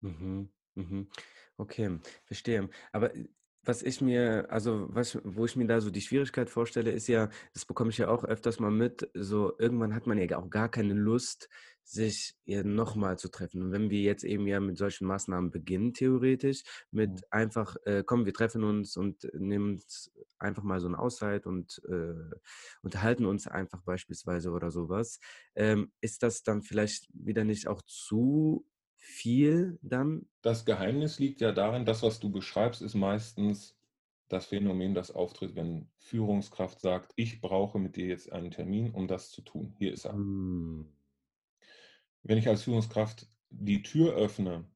Mhm. 0.00 0.52
Mhm. 0.74 1.10
Okay, 1.56 1.98
verstehe. 2.24 2.70
Aber 2.92 3.14
äh, 3.14 3.28
was 3.70 3.82
ich 3.84 4.00
mir, 4.00 4.46
also 4.50 4.86
was, 4.90 5.16
wo 5.22 5.44
ich 5.44 5.54
mir 5.54 5.68
da 5.68 5.80
so 5.80 5.90
die 5.90 6.00
Schwierigkeit 6.00 6.50
vorstelle, 6.50 6.90
ist 6.90 7.06
ja, 7.06 7.28
das 7.54 7.64
bekomme 7.64 7.90
ich 7.90 7.98
ja 7.98 8.08
auch 8.08 8.24
öfters 8.24 8.58
mal 8.58 8.72
mit, 8.72 9.08
so 9.14 9.52
irgendwann 9.60 9.94
hat 9.94 10.08
man 10.08 10.18
ja 10.18 10.38
auch 10.38 10.50
gar 10.50 10.68
keine 10.68 10.94
Lust, 10.94 11.48
sich 11.84 12.34
ja 12.44 12.64
nochmal 12.64 13.16
zu 13.16 13.28
treffen. 13.30 13.62
Und 13.62 13.70
wenn 13.70 13.88
wir 13.88 14.00
jetzt 14.00 14.24
eben 14.24 14.44
ja 14.48 14.58
mit 14.58 14.76
solchen 14.76 15.06
Maßnahmen 15.06 15.52
beginnen, 15.52 15.94
theoretisch, 15.94 16.64
Mhm. 16.90 16.98
mit 16.98 17.32
einfach, 17.32 17.76
äh, 17.84 18.02
komm, 18.04 18.26
wir 18.26 18.34
treffen 18.34 18.64
uns 18.64 18.96
und 18.96 19.28
nehmen 19.34 19.74
uns 19.74 20.10
einfach 20.40 20.64
mal 20.64 20.80
so 20.80 20.88
eine 20.88 20.98
Auszeit 20.98 21.46
und 21.46 21.80
äh, 21.88 22.36
unterhalten 22.82 23.24
uns 23.24 23.46
einfach 23.46 23.82
beispielsweise 23.82 24.50
oder 24.50 24.72
sowas, 24.72 25.20
ähm, 25.54 25.92
ist 26.00 26.24
das 26.24 26.42
dann 26.42 26.62
vielleicht 26.62 27.08
wieder 27.12 27.44
nicht 27.44 27.68
auch 27.68 27.82
zu 27.82 28.66
viel 29.00 29.78
dann? 29.82 30.26
Das 30.42 30.64
Geheimnis 30.64 31.18
liegt 31.18 31.40
ja 31.40 31.52
darin, 31.52 31.84
das, 31.84 32.02
was 32.02 32.20
du 32.20 32.30
beschreibst, 32.30 32.82
ist 32.82 32.94
meistens 32.94 33.76
das 34.28 34.46
Phänomen, 34.46 34.94
das 34.94 35.10
auftritt, 35.10 35.56
wenn 35.56 35.88
Führungskraft 35.98 36.80
sagt, 36.80 37.12
ich 37.16 37.40
brauche 37.40 37.78
mit 37.78 37.96
dir 37.96 38.06
jetzt 38.06 38.30
einen 38.30 38.52
Termin, 38.52 38.92
um 38.92 39.08
das 39.08 39.30
zu 39.30 39.42
tun. 39.42 39.74
Hier 39.78 39.92
ist 39.92 40.04
er. 40.04 40.12
Mhm. 40.12 40.86
Wenn 42.22 42.38
ich 42.38 42.46
als 42.46 42.62
Führungskraft 42.62 43.28
die 43.48 43.82
Tür 43.82 44.14
öffne, 44.14 44.66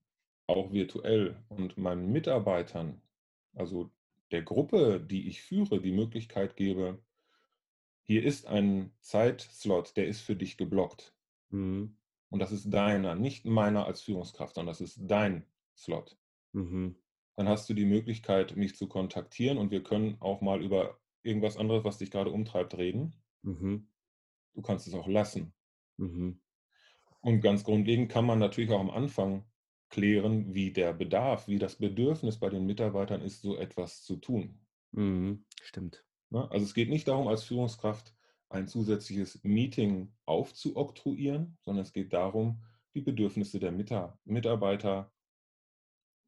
auch 0.46 0.72
virtuell, 0.72 1.42
und 1.48 1.78
meinen 1.78 2.10
Mitarbeitern, 2.10 3.00
also 3.54 3.92
der 4.32 4.42
Gruppe, 4.42 5.00
die 5.00 5.28
ich 5.28 5.42
führe, 5.42 5.80
die 5.80 5.92
Möglichkeit 5.92 6.56
gebe, 6.56 6.98
hier 8.02 8.24
ist 8.24 8.46
ein 8.46 8.92
Zeitslot, 9.00 9.96
der 9.96 10.08
ist 10.08 10.20
für 10.20 10.34
dich 10.34 10.56
geblockt. 10.56 11.14
Mhm. 11.50 11.96
Und 12.34 12.40
das 12.40 12.50
ist 12.50 12.68
deiner, 12.74 13.14
nicht 13.14 13.44
meiner 13.44 13.86
als 13.86 14.02
Führungskraft, 14.02 14.56
sondern 14.56 14.72
das 14.72 14.80
ist 14.80 14.98
dein 15.02 15.46
Slot. 15.76 16.18
Mhm. 16.50 16.96
Dann 17.36 17.48
hast 17.48 17.68
du 17.68 17.74
die 17.74 17.84
Möglichkeit, 17.84 18.56
mich 18.56 18.74
zu 18.74 18.88
kontaktieren 18.88 19.56
und 19.56 19.70
wir 19.70 19.84
können 19.84 20.16
auch 20.18 20.40
mal 20.40 20.60
über 20.60 20.98
irgendwas 21.22 21.56
anderes, 21.56 21.84
was 21.84 21.98
dich 21.98 22.10
gerade 22.10 22.32
umtreibt, 22.32 22.76
reden. 22.76 23.14
Mhm. 23.42 23.86
Du 24.52 24.62
kannst 24.62 24.88
es 24.88 24.94
auch 24.94 25.06
lassen. 25.06 25.54
Mhm. 25.96 26.40
Und 27.20 27.40
ganz 27.40 27.62
grundlegend 27.62 28.10
kann 28.10 28.26
man 28.26 28.40
natürlich 28.40 28.72
auch 28.72 28.80
am 28.80 28.90
Anfang 28.90 29.44
klären, 29.88 30.52
wie 30.54 30.72
der 30.72 30.92
Bedarf, 30.92 31.46
wie 31.46 31.60
das 31.60 31.76
Bedürfnis 31.76 32.40
bei 32.40 32.48
den 32.48 32.66
Mitarbeitern 32.66 33.22
ist, 33.22 33.42
so 33.42 33.56
etwas 33.56 34.02
zu 34.02 34.16
tun. 34.16 34.58
Mhm. 34.90 35.44
Stimmt. 35.62 36.04
Ne? 36.30 36.50
Also 36.50 36.66
es 36.66 36.74
geht 36.74 36.88
nicht 36.88 37.06
darum, 37.06 37.28
als 37.28 37.44
Führungskraft 37.44 38.12
ein 38.54 38.68
zusätzliches 38.68 39.42
Meeting 39.42 40.12
aufzuoktroyieren, 40.26 41.58
sondern 41.60 41.82
es 41.82 41.92
geht 41.92 42.12
darum, 42.12 42.62
die 42.94 43.00
Bedürfnisse 43.00 43.58
der 43.58 43.72
Mitarbeiter 43.72 45.12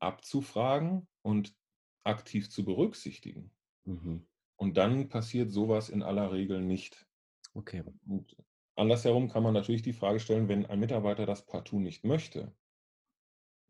abzufragen 0.00 1.06
und 1.22 1.56
aktiv 2.04 2.50
zu 2.50 2.64
berücksichtigen. 2.64 3.52
Mhm. 3.84 4.26
Und 4.56 4.76
dann 4.76 5.08
passiert 5.08 5.50
sowas 5.50 5.88
in 5.88 6.02
aller 6.02 6.32
Regel 6.32 6.60
nicht. 6.60 7.06
Okay. 7.54 7.84
Und 8.06 8.36
andersherum 8.74 9.28
kann 9.28 9.42
man 9.42 9.54
natürlich 9.54 9.82
die 9.82 9.92
Frage 9.92 10.20
stellen, 10.20 10.48
wenn 10.48 10.66
ein 10.66 10.80
Mitarbeiter 10.80 11.26
das 11.26 11.46
partout 11.46 11.80
nicht 11.80 12.04
möchte, 12.04 12.54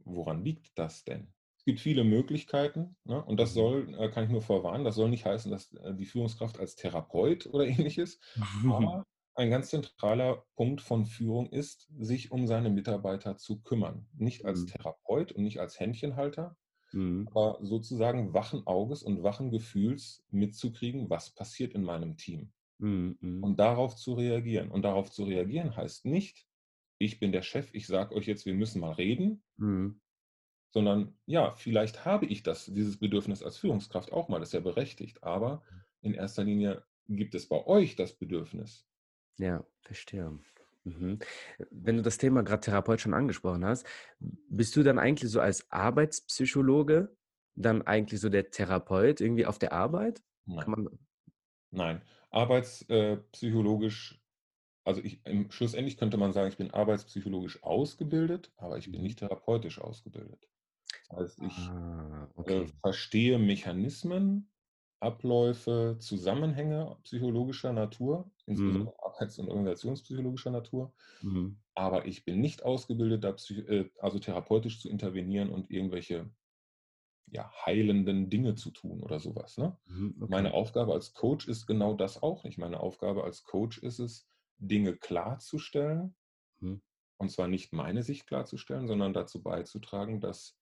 woran 0.05 0.45
liegt 0.45 0.79
das 0.79 1.05
denn? 1.05 1.33
Es 1.69 1.73
gibt 1.73 1.81
viele 1.81 2.05
Möglichkeiten 2.05 2.97
ne? 3.05 3.25
und 3.25 3.41
das 3.41 3.53
Mhm. 3.53 3.53
soll, 3.53 3.93
äh, 3.99 4.09
kann 4.09 4.23
ich 4.25 4.31
nur 4.31 4.41
vorwarnen, 4.41 4.85
das 4.85 4.95
soll 4.95 5.11
nicht 5.11 5.27
heißen, 5.27 5.51
dass 5.51 5.73
äh, 5.75 5.95
die 5.97 6.05
Führungskraft 6.05 6.61
als 6.61 6.77
Therapeut 6.77 7.47
oder 7.49 7.67
ähnliches, 7.67 8.21
aber 8.65 9.05
ein 9.35 9.51
ganz 9.51 9.71
zentraler 9.71 10.47
Punkt 10.55 10.81
von 10.81 11.07
Führung 11.07 11.51
ist, 11.51 11.91
sich 11.99 12.31
um 12.31 12.47
seine 12.47 12.71
Mitarbeiter 12.71 13.37
zu 13.37 13.61
kümmern. 13.63 14.09
Nicht 14.17 14.45
als 14.47 14.65
Mhm. 14.65 14.67
Therapeut 14.67 15.33
und 15.33 15.43
nicht 15.43 15.59
als 15.59 15.81
Händchenhalter, 15.81 16.57
Mhm. 16.93 17.27
aber 17.27 17.59
sozusagen 17.63 18.35
wachen 18.35 18.67
Auges 18.67 19.03
und 19.03 19.23
wachen 19.25 19.51
Gefühls 19.51 20.25
mitzukriegen, 20.31 21.11
was 21.11 21.31
passiert 21.35 21.75
in 21.75 21.83
meinem 21.85 22.17
Team 22.17 22.53
Mhm. 22.79 23.19
Mhm. 23.21 23.43
und 23.43 23.61
darauf 23.61 23.97
zu 23.97 24.15
reagieren. 24.15 24.71
Und 24.71 24.83
darauf 24.83 25.11
zu 25.11 25.25
reagieren 25.25 25.77
heißt 25.77 26.07
nicht, 26.07 26.47
ich 26.99 27.21
bin 27.21 27.33
der 27.33 27.43
Chef, 27.43 27.75
ich 27.75 27.87
sage 27.87 28.15
euch 28.15 28.27
jetzt, 28.27 28.47
wir 28.47 28.55
müssen 28.55 28.81
mal 28.81 28.93
reden, 28.93 29.45
Mhm. 29.59 29.99
Sondern 30.77 31.17
ja, 31.25 31.55
vielleicht 31.55 32.05
habe 32.05 32.27
ich 32.27 32.43
das, 32.43 32.67
dieses 32.67 32.99
Bedürfnis 32.99 33.43
als 33.43 33.57
Führungskraft 33.57 34.13
auch 34.13 34.29
mal, 34.29 34.41
das 34.41 34.51
ist 34.51 34.53
ja 34.53 34.61
berechtigt, 34.61 35.25
aber 35.25 35.63
in 36.03 36.13
erster 36.13 36.45
Linie 36.45 36.85
gibt 37.09 37.35
es 37.35 37.49
bei 37.49 37.67
euch 37.67 37.97
das 37.97 38.13
Bedürfnis. 38.13 38.87
Ja, 39.39 39.65
verstehe. 39.83 40.39
Mhm. 40.85 41.19
Wenn 41.71 41.97
du 41.97 42.03
das 42.03 42.19
Thema 42.19 42.43
gerade 42.43 42.61
Therapeut 42.61 43.01
schon 43.01 43.15
angesprochen 43.15 43.65
hast, 43.65 43.87
bist 44.21 44.77
du 44.77 44.83
dann 44.83 44.99
eigentlich 44.99 45.31
so 45.31 45.41
als 45.41 45.71
Arbeitspsychologe 45.71 47.17
dann 47.55 47.83
eigentlich 47.83 48.21
so 48.21 48.29
der 48.29 48.51
Therapeut 48.51 49.21
irgendwie 49.21 49.47
auf 49.47 49.59
der 49.59 49.73
Arbeit? 49.73 50.23
Nein, 50.47 50.75
nein. 51.71 52.03
Arbeitspsychologisch, 52.31 54.21
also 54.85 55.03
ich, 55.03 55.25
im, 55.27 55.51
schlussendlich 55.51 55.97
könnte 55.99 56.17
man 56.19 56.33
sagen, 56.33 56.49
ich 56.51 56.59
bin 56.59 56.73
arbeitspsychologisch 56.73 57.63
ausgebildet, 57.65 58.53
aber 58.57 58.79
ich 58.79 58.91
bin 58.93 59.01
Mhm. 59.01 59.05
nicht 59.05 59.21
therapeutisch 59.21 59.81
ausgebildet. 59.81 60.49
Das 61.09 61.19
heißt, 61.19 61.43
ich 61.43 61.75
Ah, 61.75 62.29
äh, 62.45 62.65
okay. 62.65 62.73
verstehe 62.83 63.39
Mechanismen, 63.39 64.53
Abläufe, 65.01 65.97
Zusammenhänge 66.01 66.99
psychologischer 67.05 67.73
Natur, 67.73 68.33
Mhm. 68.55 68.87
insbesondere 68.87 68.95
arbeits- 69.05 69.39
und 69.39 69.49
organisationspsychologischer 69.49 70.51
Natur, 70.53 70.95
Mhm. 71.23 71.57
aber 71.75 72.07
ich 72.07 72.25
bin 72.25 72.41
nicht 72.41 72.65
ausgebildet, 72.65 73.25
äh, 73.51 73.91
also 74.01 74.19
therapeutisch 74.21 74.81
zu 74.81 74.89
intervenieren 74.91 75.51
und 75.51 75.71
irgendwelche 75.71 76.31
ja, 77.27 77.51
heilenden 77.65 78.31
Dinge 78.31 78.55
zu 78.55 78.71
tun 78.71 79.03
oder 79.03 79.21
sowas. 79.21 79.59
Ne? 79.59 79.77
Mhm. 79.87 80.23
Okay. 80.23 80.47
Meine 80.47 80.55
Aufgabe 80.55 80.93
als 80.93 81.15
Coach 81.15 81.49
ist 81.49 81.67
genau 81.67 81.95
das 81.95 82.23
auch 82.23 82.45
nicht. 82.45 82.59
Meine 82.59 82.81
Aufgabe 82.81 83.25
als 83.25 83.45
Coach 83.45 83.79
ist 83.79 83.99
es, 83.99 84.29
Dinge 84.59 84.97
klarzustellen, 84.97 86.17
Mhm. 86.61 86.77
und 87.19 87.31
zwar 87.31 87.49
nicht 87.49 87.73
meine 87.73 88.03
Sicht 88.03 88.27
klarzustellen, 88.27 88.89
sondern 88.89 89.13
dazu 89.13 89.43
beizutragen, 89.43 90.21
dass 90.21 90.59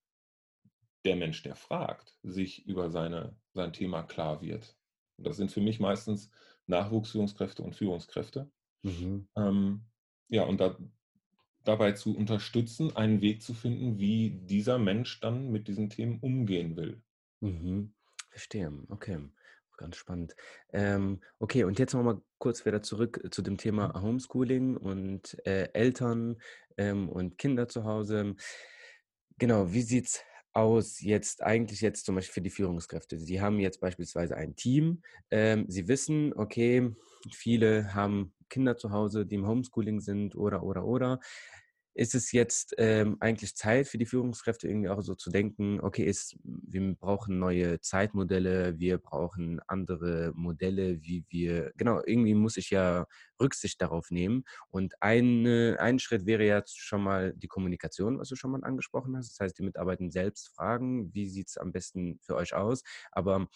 der 1.04 1.16
Mensch, 1.16 1.42
der 1.42 1.56
fragt, 1.56 2.18
sich 2.22 2.66
über 2.66 2.90
seine, 2.90 3.36
sein 3.52 3.72
Thema 3.72 4.02
klar 4.02 4.40
wird. 4.42 4.76
Und 5.16 5.26
das 5.26 5.36
sind 5.36 5.52
für 5.52 5.60
mich 5.60 5.80
meistens 5.80 6.30
Nachwuchsführungskräfte 6.66 7.62
und 7.62 7.74
Führungskräfte. 7.74 8.50
Mhm. 8.82 9.28
Ähm, 9.36 9.84
ja, 10.28 10.44
und 10.44 10.60
da, 10.60 10.76
dabei 11.64 11.92
zu 11.92 12.16
unterstützen, 12.16 12.96
einen 12.96 13.20
Weg 13.20 13.42
zu 13.42 13.54
finden, 13.54 13.98
wie 13.98 14.30
dieser 14.30 14.78
Mensch 14.78 15.20
dann 15.20 15.50
mit 15.50 15.68
diesen 15.68 15.90
Themen 15.90 16.18
umgehen 16.20 16.76
will. 16.76 17.02
Mhm. 17.40 17.94
Verstehe. 18.30 18.72
Okay. 18.88 19.18
Ganz 19.76 19.96
spannend. 19.96 20.36
Ähm, 20.72 21.20
okay, 21.40 21.64
und 21.64 21.78
jetzt 21.80 21.94
nochmal 21.94 22.20
kurz 22.38 22.64
wieder 22.64 22.82
zurück 22.82 23.20
zu 23.30 23.42
dem 23.42 23.56
Thema 23.56 23.88
Mhm. 23.88 24.02
Homeschooling 24.02 24.76
und 24.76 25.36
äh, 25.46 25.68
Eltern 25.72 26.40
ähm, 26.76 27.08
und 27.08 27.38
Kinder 27.38 27.68
zu 27.68 27.84
Hause. 27.84 28.36
Genau, 29.38 29.72
wie 29.72 29.82
sieht's 29.82 30.22
aus 30.54 31.00
jetzt 31.00 31.42
eigentlich 31.42 31.80
jetzt 31.80 32.06
zum 32.06 32.14
Beispiel 32.14 32.34
für 32.34 32.40
die 32.40 32.50
Führungskräfte? 32.50 33.18
Sie 33.18 33.40
haben 33.40 33.58
jetzt 33.58 33.80
beispielsweise 33.80 34.36
ein 34.36 34.56
Team. 34.56 35.02
Ähm, 35.30 35.66
Sie 35.68 35.88
wissen, 35.88 36.32
okay, 36.34 36.90
viele 37.32 37.94
haben 37.94 38.32
Kinder 38.48 38.76
zu 38.76 38.90
Hause, 38.92 39.26
die 39.26 39.34
im 39.36 39.46
Homeschooling 39.46 40.00
sind 40.00 40.36
oder, 40.36 40.62
oder, 40.62 40.84
oder. 40.84 41.20
Ist 41.96 42.14
es 42.16 42.32
jetzt 42.32 42.74
ähm, 42.78 43.16
eigentlich 43.20 43.54
Zeit 43.54 43.86
für 43.86 43.98
die 43.98 44.06
Führungskräfte 44.06 44.66
irgendwie 44.68 44.88
auch 44.88 45.00
so 45.00 45.14
zu 45.14 45.30
denken, 45.30 45.80
okay, 45.80 46.04
ist, 46.04 46.36
wir 46.42 46.94
brauchen 46.96 47.38
neue 47.38 47.80
Zeitmodelle, 47.80 48.78
wir 48.80 48.98
brauchen 48.98 49.60
andere 49.68 50.32
Modelle, 50.34 51.00
wie 51.02 51.24
wir, 51.28 51.72
genau, 51.76 52.02
irgendwie 52.04 52.34
muss 52.34 52.56
ich 52.56 52.70
ja 52.70 53.06
Rücksicht 53.40 53.80
darauf 53.80 54.10
nehmen. 54.10 54.44
Und 54.70 54.94
eine, 55.00 55.76
ein 55.78 56.00
Schritt 56.00 56.26
wäre 56.26 56.44
jetzt 56.44 56.78
schon 56.78 57.02
mal 57.02 57.32
die 57.34 57.48
Kommunikation, 57.48 58.18
was 58.18 58.28
du 58.28 58.34
schon 58.36 58.50
mal 58.50 58.64
angesprochen 58.64 59.16
hast. 59.16 59.30
Das 59.30 59.40
heißt, 59.40 59.58
die 59.58 59.62
Mitarbeiter 59.64 60.10
selbst 60.10 60.48
fragen, 60.48 61.14
wie 61.14 61.26
sieht 61.28 61.48
es 61.48 61.56
am 61.58 61.70
besten 61.72 62.18
für 62.22 62.34
euch 62.34 62.54
aus? 62.54 62.82
Aber 63.12 63.48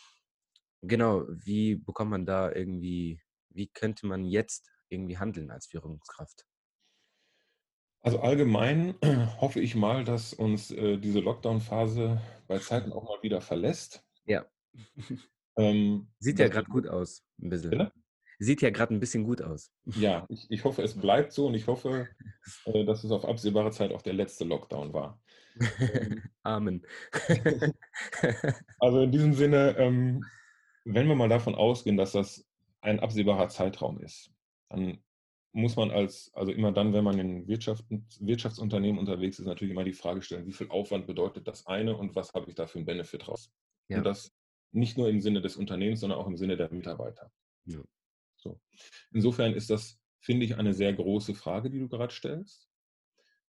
genau, 0.83 1.25
wie 1.29 1.77
bekommt 1.77 2.11
man 2.11 2.27
da 2.27 2.53
irgendwie, 2.53 3.21
wie 3.51 3.69
könnte 3.69 4.07
man 4.07 4.25
jetzt 4.25 4.71
irgendwie 4.89 5.19
handeln 5.19 5.51
als 5.51 5.67
Führungskraft? 5.67 6.47
Also 8.01 8.21
allgemein 8.21 8.95
hoffe 9.41 9.61
ich 9.61 9.75
mal, 9.75 10.05
dass 10.05 10.33
uns 10.33 10.71
äh, 10.71 10.99
diese 10.99 11.21
Lockdown-Phase 11.21 12.21
bei 12.47 12.59
Zeiten 12.59 12.93
auch 12.93 13.05
mal 13.05 13.23
wieder 13.23 13.41
verlässt. 13.41 14.05
Ja. 14.25 14.47
Ähm, 15.57 16.09
Sieht 16.21 16.39
ja 16.39 16.49
gerade 16.49 16.69
gut 16.69 16.87
aus, 16.87 17.25
ein 17.41 17.51
bisschen. 17.51 17.71
bitte? 17.71 17.93
Sieht 18.39 18.63
ja 18.63 18.71
gerade 18.71 18.95
ein 18.95 19.01
bisschen 19.01 19.25
gut 19.25 19.43
aus. 19.43 19.73
Ja, 19.85 20.27
ich, 20.31 20.47
ich 20.51 20.65
hoffe, 20.65 20.83
es 20.83 20.95
bleibt 20.95 21.33
so 21.33 21.47
und 21.49 21.55
ich 21.55 21.67
hoffe, 21.67 22.09
äh, 22.67 22.85
dass 22.85 23.03
es 23.05 23.11
auf 23.11 23.25
absehbare 23.25 23.73
Zeit 23.73 23.93
auch 23.93 24.03
der 24.03 24.13
letzte 24.15 24.45
Lockdown 24.45 24.93
war. 24.93 25.21
Ähm, 25.81 26.23
Amen. 26.43 26.87
Also 28.79 29.01
in 29.03 29.11
diesem 29.11 29.35
Sinne, 29.35 29.77
ähm, 29.77 30.25
wenn 30.85 31.09
wir 31.09 31.17
mal 31.17 31.29
davon 31.29 31.57
ausgehen, 31.57 31.97
dass 31.97 32.13
das 32.13 32.47
ein 32.81 33.01
absehbarer 33.01 33.49
Zeitraum 33.49 34.01
ist, 34.01 34.31
dann 34.69 35.03
muss 35.53 35.77
man 35.77 35.91
als, 35.91 36.31
also 36.35 36.53
immer 36.53 36.73
dann, 36.73 36.93
wenn 36.93 37.05
man 37.05 37.19
in 37.19 37.49
Wirtschaft, 37.49 37.85
Wirtschaftsunternehmen 38.21 38.99
unterwegs 38.99 39.39
ist, 39.39 39.47
natürlich 39.47 39.73
immer 39.73 39.85
die 39.85 39.93
Frage 39.93 40.23
stellen, 40.23 40.47
wie 40.47 40.53
viel 40.53 40.69
Aufwand 40.69 41.07
bedeutet 41.07 41.49
das 41.49 41.67
eine 41.67 41.97
und 41.97 42.15
was 42.15 42.33
habe 42.35 42.49
ich 42.49 42.55
da 42.55 42.67
für 42.67 42.79
einen 42.79 42.87
Benefit 42.87 43.29
raus? 43.29 43.51
Ja. 43.89 43.99
Und 43.99 44.05
das 44.05 44.35
nicht 44.73 44.99
nur 44.99 45.09
im 45.09 45.21
Sinne 45.21 45.41
des 45.41 45.57
Unternehmens, 45.57 46.01
sondern 46.01 46.19
auch 46.19 46.27
im 46.27 46.37
Sinne 46.37 46.57
der 46.57 46.71
Mitarbeiter. 46.73 47.33
Ja. 47.65 47.83
So. 48.37 48.61
Insofern 49.11 49.55
ist 49.55 49.71
das, 49.71 49.99
finde 50.21 50.45
ich, 50.45 50.57
eine 50.57 50.75
sehr 50.75 50.93
große 50.93 51.35
Frage, 51.35 51.71
die 51.71 51.79
du 51.79 51.89
gerade 51.89 52.13
stellst. 52.13 52.69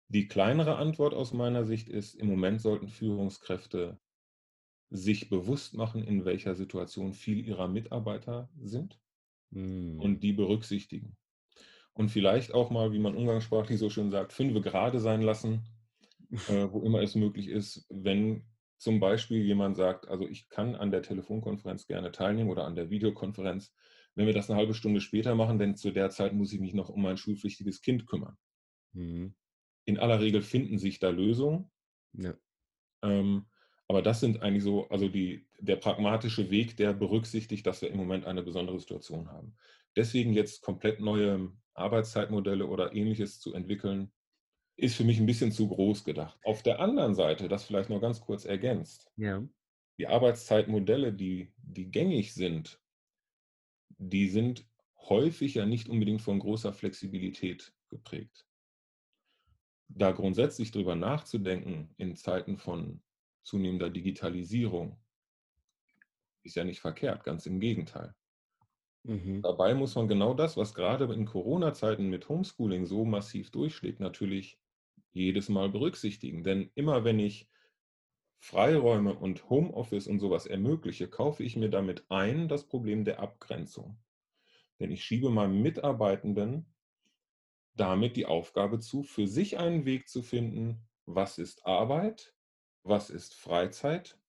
Die 0.10 0.28
kleinere 0.28 0.76
Antwort 0.76 1.14
aus 1.14 1.34
meiner 1.34 1.64
Sicht 1.64 1.90
ist, 1.90 2.14
im 2.16 2.28
Moment 2.28 2.62
sollten 2.62 2.90
Führungskräfte 2.90 4.00
sich 4.92 5.30
bewusst 5.30 5.74
machen, 5.74 6.04
in 6.04 6.26
welcher 6.26 6.54
Situation 6.54 7.14
viele 7.14 7.42
ihrer 7.42 7.68
Mitarbeiter 7.68 8.50
sind 8.62 9.00
Mm. 9.52 10.00
und 10.00 10.22
die 10.22 10.34
berücksichtigen. 10.34 11.16
Und 11.96 12.10
vielleicht 12.10 12.54
auch 12.54 12.70
mal, 12.70 12.92
wie 12.92 13.00
man 13.00 13.16
umgangssprachlich 13.16 13.80
so 13.80 13.90
schön 13.90 14.12
sagt, 14.12 14.34
fünfe 14.34 14.62
gerade 14.62 15.00
sein 15.00 15.22
lassen, 15.22 15.64
äh, 16.50 16.68
wo 16.72 16.82
immer 16.82 17.02
es 17.02 17.16
möglich 17.16 17.48
ist, 17.48 17.88
wenn 17.90 18.44
zum 18.78 19.00
Beispiel 19.00 19.42
jemand 19.42 19.78
sagt, 19.78 20.08
also 20.10 20.28
ich 20.28 20.50
kann 20.50 20.76
an 20.76 20.92
der 20.92 21.02
Telefonkonferenz 21.02 21.88
gerne 21.88 22.12
teilnehmen 22.12 22.50
oder 22.50 22.66
an 22.66 22.76
der 22.76 22.90
Videokonferenz, 22.90 23.74
wenn 24.14 24.28
wir 24.28 24.34
das 24.34 24.50
eine 24.50 24.60
halbe 24.60 24.74
Stunde 24.74 25.00
später 25.00 25.36
machen, 25.36 25.58
denn 25.58 25.76
zu 25.76 25.92
der 25.92 26.10
Zeit 26.10 26.34
muss 26.34 26.52
ich 26.52 26.60
mich 26.60 26.74
noch 26.74 26.90
um 26.90 27.02
mein 27.02 27.18
schulpflichtiges 27.18 27.82
Kind 27.82 28.06
kümmern. 28.06 28.38
Mhm. 28.92 29.34
In 29.86 29.98
aller 29.98 30.20
Regel 30.20 30.42
finden 30.42 30.78
sich 30.78 31.00
da 31.00 31.10
Lösungen. 31.10 31.72
Ja. 32.14 32.34
Ähm, 33.04 33.46
aber 33.88 34.02
das 34.02 34.20
sind 34.20 34.42
eigentlich 34.42 34.64
so, 34.64 34.90
also 34.90 35.08
die, 35.08 35.48
der 35.60 35.78
pragmatische 35.78 36.50
Weg, 36.50 36.76
der 36.76 36.94
berücksichtigt, 36.94 37.66
dass 37.66 37.82
wir 37.82 37.92
im 37.92 37.98
Moment 37.98 38.26
eine 38.26 38.44
besondere 38.44 38.80
Situation 38.80 39.30
haben. 39.30 39.56
Deswegen 39.96 40.34
jetzt 40.34 40.62
komplett 40.62 41.00
neue 41.00 41.52
Arbeitszeitmodelle 41.76 42.66
oder 42.68 42.94
ähnliches 42.94 43.40
zu 43.40 43.54
entwickeln, 43.54 44.12
ist 44.78 44.96
für 44.96 45.04
mich 45.04 45.20
ein 45.20 45.26
bisschen 45.26 45.52
zu 45.52 45.68
groß 45.70 46.04
gedacht. 46.04 46.40
Auf 46.44 46.64
der 46.64 46.80
anderen 46.80 47.16
Seite, 47.16 47.48
das 47.48 47.64
vielleicht 47.66 47.90
noch 47.90 48.02
ganz 48.02 48.22
kurz 48.22 48.46
ergänzt, 48.46 49.12
Ja. 49.16 49.44
die 49.98 50.08
Arbeitszeitmodelle, 50.08 51.14
die, 51.14 51.54
die 51.58 51.90
gängig 51.90 52.34
sind, 52.34 52.82
die 53.98 54.28
sind 54.28 54.68
häufig 54.98 55.54
ja 55.56 55.66
nicht 55.66 55.88
unbedingt 55.88 56.22
von 56.22 56.40
großer 56.40 56.74
Flexibilität 56.74 57.74
geprägt. 57.90 58.46
Da 59.88 60.12
grundsätzlich 60.12 60.72
drüber 60.72 60.96
nachzudenken 60.96 61.94
in 61.98 62.16
Zeiten 62.16 62.58
von 62.58 63.02
zunehmender 63.44 63.90
Digitalisierung 63.90 64.98
ist 66.44 66.56
ja 66.56 66.64
nicht 66.64 66.80
verkehrt, 66.80 67.24
ganz 67.24 67.46
im 67.46 67.60
Gegenteil. 67.60 68.16
Mhm. 69.06 69.42
Dabei 69.44 69.74
muss 69.76 69.96
man 69.96 70.08
genau 70.10 70.34
das, 70.34 70.58
was 70.58 70.74
gerade 70.74 71.06
in 71.14 71.26
Corona-Zeiten 71.26 72.10
mit 72.10 72.28
Homeschooling 72.28 72.86
so 72.86 73.06
massiv 73.06 73.52
durchschlägt, 73.52 74.00
natürlich 74.02 74.60
jedes 75.12 75.50
Mal 75.50 75.70
berücksichtigen. 75.70 76.44
Denn 76.44 76.72
immer 76.76 77.04
wenn 77.06 77.20
ich 77.20 77.50
Freiräume 78.40 79.16
und 79.16 79.50
Homeoffice 79.50 80.08
und 80.08 80.20
sowas 80.20 80.46
ermögliche, 80.48 81.10
kaufe 81.10 81.44
ich 81.44 81.56
mir 81.56 81.70
damit 81.70 82.06
ein 82.10 82.48
das 82.48 82.66
Problem 82.68 83.06
der 83.06 83.20
Abgrenzung. 83.20 84.00
Denn 84.80 84.92
ich 84.92 85.04
schiebe 85.04 85.30
meinem 85.30 85.62
Mitarbeitenden 85.62 86.68
damit 87.76 88.16
die 88.18 88.26
Aufgabe 88.26 88.80
zu, 88.80 89.04
für 89.04 89.28
sich 89.28 89.58
einen 89.58 89.86
Weg 89.86 90.08
zu 90.10 90.22
finden, 90.22 90.88
was 91.06 91.38
ist 91.38 91.66
Arbeit, 91.66 92.36
was 92.84 93.10
ist 93.10 93.36
Freizeit, 93.36 94.20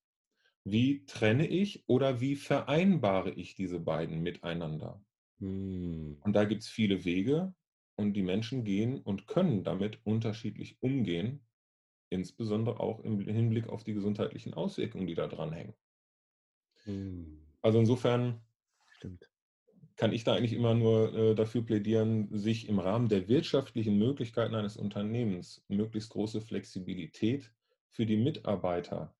wie 0.67 1.05
trenne 1.07 1.47
ich 1.47 1.85
oder 1.87 2.21
wie 2.21 2.35
vereinbare 2.35 3.31
ich 3.31 3.55
diese 3.55 3.79
beiden 3.79 4.21
miteinander. 4.21 5.01
Mhm. 5.39 6.19
Und 6.25 6.33
da 6.33 6.45
gibt 6.45 6.63
es 6.63 6.69
viele 6.69 7.05
Wege 7.05 7.55
und 7.95 8.15
die 8.15 8.25
Menschen 8.25 8.65
gehen 8.65 9.01
und 9.01 9.29
können 9.29 9.63
damit 9.63 10.01
unterschiedlich 10.05 10.83
umgehen, 10.83 11.47
insbesondere 12.11 12.81
auch 12.81 12.99
im 12.99 13.21
Hinblick 13.21 13.69
auf 13.69 13.85
die 13.85 13.95
gesundheitlichen 13.95 14.55
Auswirkungen, 14.55 15.07
die 15.07 15.15
da 15.15 15.29
dranhängen. 15.29 15.75
Mhm. 16.85 17.47
Also 17.63 17.79
insofern 17.79 18.41
Stimmt. 18.89 19.31
kann 19.95 20.13
ich 20.13 20.25
da 20.25 20.35
eigentlich 20.35 20.53
immer 20.53 20.75
nur 20.75 21.15
äh, 21.15 21.35
dafür 21.37 21.63
plädieren, 21.63 22.37
sich 22.37 22.69
im 22.69 22.81
Rahmen 22.81 23.09
der 23.09 23.29
wirtschaftlichen 23.29 23.99
Möglichkeiten 23.99 24.57
eines 24.57 24.77
Unternehmens 24.77 25.65
möglichst 25.69 26.11
große 26.11 26.41
Flexibilität 26.41 27.53
für 27.93 28.05
die 28.05 28.17
Mitarbeiter 28.17 29.16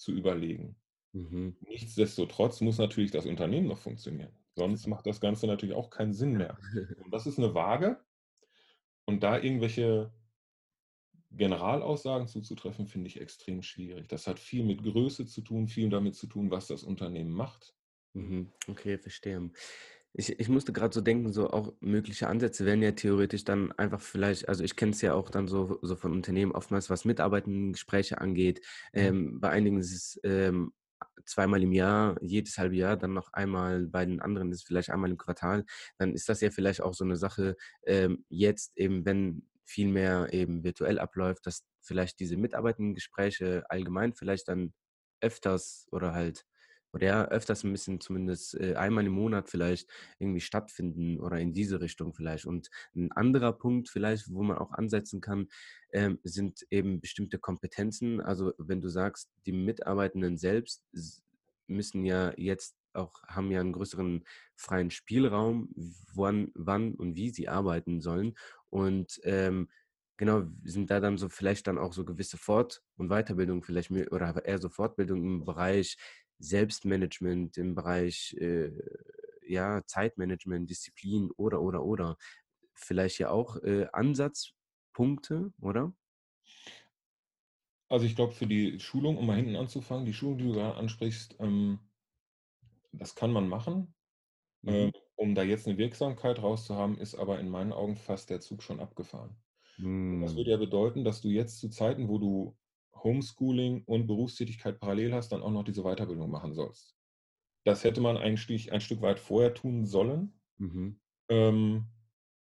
zu 0.00 0.12
überlegen. 0.12 0.76
Mhm. 1.12 1.56
Nichtsdestotrotz 1.60 2.60
muss 2.60 2.78
natürlich 2.78 3.10
das 3.10 3.26
Unternehmen 3.26 3.66
noch 3.66 3.78
funktionieren. 3.78 4.32
Sonst 4.54 4.86
macht 4.86 5.06
das 5.06 5.20
Ganze 5.20 5.46
natürlich 5.46 5.74
auch 5.74 5.90
keinen 5.90 6.12
Sinn 6.14 6.36
mehr. 6.36 6.58
Und 7.04 7.12
das 7.12 7.26
ist 7.26 7.38
eine 7.38 7.54
Waage. 7.54 8.00
Und 9.04 9.22
da 9.22 9.38
irgendwelche 9.38 10.12
Generalaussagen 11.32 12.26
zuzutreffen, 12.26 12.86
finde 12.86 13.08
ich 13.08 13.20
extrem 13.20 13.62
schwierig. 13.62 14.08
Das 14.08 14.26
hat 14.26 14.38
viel 14.38 14.64
mit 14.64 14.82
Größe 14.82 15.26
zu 15.26 15.42
tun, 15.42 15.68
viel 15.68 15.88
damit 15.88 16.14
zu 16.14 16.26
tun, 16.26 16.50
was 16.50 16.66
das 16.66 16.82
Unternehmen 16.82 17.30
macht. 17.30 17.74
Mhm. 18.14 18.52
Okay, 18.68 18.98
verstehe. 18.98 19.50
Ich, 20.12 20.40
ich 20.40 20.48
musste 20.48 20.72
gerade 20.72 20.92
so 20.92 21.00
denken, 21.00 21.32
so 21.32 21.50
auch 21.50 21.72
mögliche 21.80 22.26
Ansätze 22.28 22.66
wären 22.66 22.82
ja 22.82 22.92
theoretisch 22.92 23.44
dann 23.44 23.70
einfach 23.72 24.00
vielleicht, 24.00 24.48
also 24.48 24.64
ich 24.64 24.74
kenne 24.74 24.90
es 24.92 25.00
ja 25.02 25.14
auch 25.14 25.30
dann 25.30 25.46
so, 25.46 25.78
so 25.82 25.94
von 25.94 26.12
Unternehmen 26.12 26.52
oftmals, 26.52 26.90
was 26.90 27.04
Mitarbeitengespräche 27.04 28.20
angeht. 28.20 28.60
Ähm, 28.92 29.40
bei 29.40 29.50
einigen 29.50 29.78
ist 29.78 29.92
es 29.92 30.20
ähm, 30.24 30.72
zweimal 31.26 31.62
im 31.62 31.72
Jahr, 31.72 32.16
jedes 32.22 32.58
halbe 32.58 32.76
Jahr, 32.76 32.96
dann 32.96 33.12
noch 33.14 33.32
einmal, 33.32 33.86
bei 33.86 34.04
den 34.04 34.20
anderen 34.20 34.50
ist 34.50 34.58
es 34.58 34.64
vielleicht 34.64 34.90
einmal 34.90 35.10
im 35.10 35.16
Quartal. 35.18 35.64
Dann 35.98 36.12
ist 36.12 36.28
das 36.28 36.40
ja 36.40 36.50
vielleicht 36.50 36.82
auch 36.82 36.94
so 36.94 37.04
eine 37.04 37.16
Sache, 37.16 37.56
ähm, 37.86 38.24
jetzt 38.28 38.76
eben, 38.76 39.04
wenn 39.04 39.48
viel 39.64 39.88
mehr 39.88 40.32
eben 40.32 40.64
virtuell 40.64 40.98
abläuft, 40.98 41.46
dass 41.46 41.64
vielleicht 41.80 42.18
diese 42.18 42.36
Mitarbeitengespräche 42.36 43.64
allgemein 43.68 44.14
vielleicht 44.14 44.48
dann 44.48 44.72
öfters 45.20 45.86
oder 45.92 46.12
halt 46.14 46.44
oder 46.92 47.06
ja, 47.06 47.24
öfters 47.28 47.64
ein 47.64 47.72
bisschen 47.72 48.00
zumindest 48.00 48.58
äh, 48.58 48.74
einmal 48.74 49.06
im 49.06 49.12
Monat 49.12 49.48
vielleicht 49.48 49.88
irgendwie 50.18 50.40
stattfinden 50.40 51.20
oder 51.20 51.38
in 51.38 51.52
diese 51.52 51.80
Richtung 51.80 52.14
vielleicht. 52.14 52.46
Und 52.46 52.70
ein 52.94 53.12
anderer 53.12 53.52
Punkt 53.52 53.88
vielleicht, 53.88 54.30
wo 54.32 54.42
man 54.42 54.58
auch 54.58 54.72
ansetzen 54.72 55.20
kann, 55.20 55.48
ähm, 55.92 56.18
sind 56.24 56.66
eben 56.70 57.00
bestimmte 57.00 57.38
Kompetenzen. 57.38 58.20
Also 58.20 58.52
wenn 58.58 58.80
du 58.80 58.88
sagst, 58.88 59.30
die 59.46 59.52
Mitarbeitenden 59.52 60.36
selbst 60.36 60.82
müssen 61.66 62.04
ja 62.04 62.32
jetzt 62.36 62.76
auch, 62.92 63.22
haben 63.28 63.50
ja 63.50 63.60
einen 63.60 63.72
größeren 63.72 64.24
freien 64.56 64.90
Spielraum, 64.90 65.72
wann, 66.12 66.50
wann 66.54 66.94
und 66.94 67.14
wie 67.14 67.30
sie 67.30 67.48
arbeiten 67.48 68.00
sollen. 68.00 68.34
Und 68.68 69.20
ähm, 69.22 69.68
genau, 70.16 70.42
sind 70.64 70.90
da 70.90 71.00
dann 71.00 71.16
so 71.16 71.28
vielleicht 71.28 71.66
dann 71.66 71.78
auch 71.78 71.92
so 71.92 72.04
gewisse 72.04 72.36
Fort- 72.36 72.82
und 72.96 73.08
Weiterbildung 73.08 73.62
vielleicht 73.62 73.90
oder 73.90 74.44
eher 74.44 74.58
so 74.58 74.68
Fortbildung 74.68 75.24
im 75.24 75.44
Bereich 75.44 75.96
Selbstmanagement, 76.40 77.58
im 77.58 77.74
Bereich 77.74 78.34
äh, 78.40 78.72
ja, 79.46 79.82
Zeitmanagement, 79.86 80.70
Disziplin 80.70 81.30
oder, 81.36 81.62
oder, 81.62 81.84
oder. 81.84 82.16
Vielleicht 82.74 83.18
ja 83.18 83.30
auch 83.30 83.56
äh, 83.58 83.86
Ansatzpunkte, 83.92 85.52
oder? 85.60 85.94
Also 87.90 88.06
ich 88.06 88.16
glaube, 88.16 88.32
für 88.32 88.46
die 88.46 88.80
Schulung, 88.80 89.18
um 89.18 89.26
mal 89.26 89.36
hinten 89.36 89.54
anzufangen, 89.56 90.06
die 90.06 90.14
Schulung, 90.14 90.38
die 90.38 90.44
du 90.44 90.52
gerade 90.54 90.76
ansprichst, 90.78 91.36
ähm, 91.40 91.90
das 92.92 93.14
kann 93.14 93.32
man 93.32 93.48
machen. 93.48 93.94
Ähm, 94.66 94.90
Mhm. 94.90 94.90
um 95.16 95.34
da 95.36 95.42
jetzt 95.44 95.68
eine 95.68 95.78
Wirksamkeit 95.78 96.42
rauszuhaben, 96.42 96.98
ist 96.98 97.14
aber 97.16 97.40
in 97.40 97.50
meinen 97.50 97.72
Augen 97.72 97.96
fast 97.96 98.30
der 98.30 98.40
Zug 98.40 98.62
schon 98.64 98.80
abgefahren. 98.80 99.36
Und 100.10 100.20
das 100.22 100.36
Hm. 100.36 100.38
würde 100.38 100.52
ja 100.52 100.58
bedeuten, 100.58 101.04
dass 101.04 101.22
du 101.22 101.30
jetzt 101.30 101.60
zu 101.60 101.70
Zeiten, 101.70 102.08
wo 102.08 102.18
du 102.18 102.59
Homeschooling 103.04 103.84
und 103.84 104.06
Berufstätigkeit 104.06 104.80
parallel 104.80 105.14
hast, 105.14 105.30
dann 105.32 105.42
auch 105.42 105.50
noch 105.50 105.64
diese 105.64 105.82
Weiterbildung 105.82 106.30
machen 106.30 106.54
sollst. 106.54 106.96
Das 107.64 107.84
hätte 107.84 108.00
man 108.00 108.16
ein 108.16 108.36
Stück, 108.36 108.72
ein 108.72 108.80
Stück 108.80 109.02
weit 109.02 109.20
vorher 109.20 109.54
tun 109.54 109.86
sollen. 109.86 110.40
Mhm. 110.58 111.00
Ähm, 111.30 111.86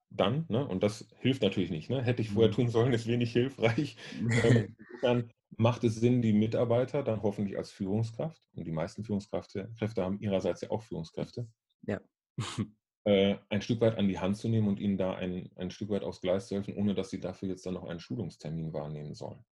dann, 0.10 0.46
ne? 0.50 0.68
und 0.68 0.84
das 0.84 1.10
hilft 1.20 1.42
natürlich 1.44 1.70
nicht. 1.72 1.90
Ne? 1.90 2.02
Hätte 2.04 2.22
ich 2.22 2.32
vorher 2.32 2.52
Mhm. 2.52 2.56
tun 2.56 2.70
sollen, 2.70 2.94
ist 2.94 3.08
wenig 3.08 3.32
hilfreich. 3.34 3.98
Ähm, 4.44 4.76
insofern 4.78 5.32
macht 5.58 5.84
es 5.84 5.96
Sinn, 5.96 6.22
die 6.22 6.34
Mitarbeiter 6.34 7.04
dann 7.04 7.22
hoffentlich 7.24 7.58
als 7.58 7.72
Führungskraft, 7.72 8.42
und 8.56 8.66
die 8.68 8.72
meisten 8.72 9.04
Führungskräfte 9.04 9.72
Kräfte 9.78 10.04
haben 10.04 10.20
ihrerseits 10.20 10.62
ja 10.62 10.72
auch 10.72 10.84
Führungskräfte, 10.84 11.50
ja. 11.88 12.00
äh, 13.06 13.38
ein 13.50 13.62
Stück 13.62 13.82
weit 13.82 13.98
an 13.98 14.08
die 14.08 14.20
Hand 14.20 14.38
zu 14.38 14.48
nehmen 14.50 14.68
und 14.68 14.80
ihnen 14.80 14.98
da 14.98 15.14
ein, 15.16 15.52
ein 15.56 15.72
Stück 15.72 15.90
weit 15.90 16.04
aufs 16.04 16.22
Gleis 16.22 16.48
zu 16.48 16.56
helfen, 16.56 16.76
ohne 16.76 16.96
dass 16.96 17.10
sie 17.10 17.20
dafür 17.20 17.50
jetzt 17.50 17.66
dann 17.66 17.74
noch 17.76 17.84
einen 17.86 18.00
Schulungstermin 18.00 18.74
wahrnehmen 18.74 19.14
sollen. 19.16 19.44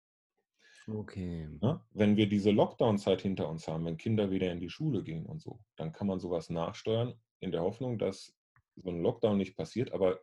Okay. 0.90 1.50
Ne? 1.62 1.82
Wenn 1.92 2.16
wir 2.18 2.30
diese 2.30 2.52
Lockdown-Zeit 2.52 3.22
hinter 3.22 3.50
uns 3.50 3.68
haben, 3.68 3.86
wenn 3.86 3.98
Kinder 3.98 4.32
wieder 4.32 4.52
in 4.52 4.60
die 4.60 4.70
Schule 4.70 5.04
gehen 5.04 5.26
und 5.26 5.42
so, 5.42 5.64
dann 5.76 5.92
kann 5.92 6.08
man 6.08 6.20
sowas 6.20 6.50
nachsteuern, 6.50 7.20
in 7.40 7.52
der 7.52 7.62
Hoffnung, 7.62 7.98
dass 7.98 8.36
so 8.76 8.90
ein 8.90 9.02
Lockdown 9.02 9.38
nicht 9.38 9.56
passiert. 9.58 9.92
Aber 9.92 10.22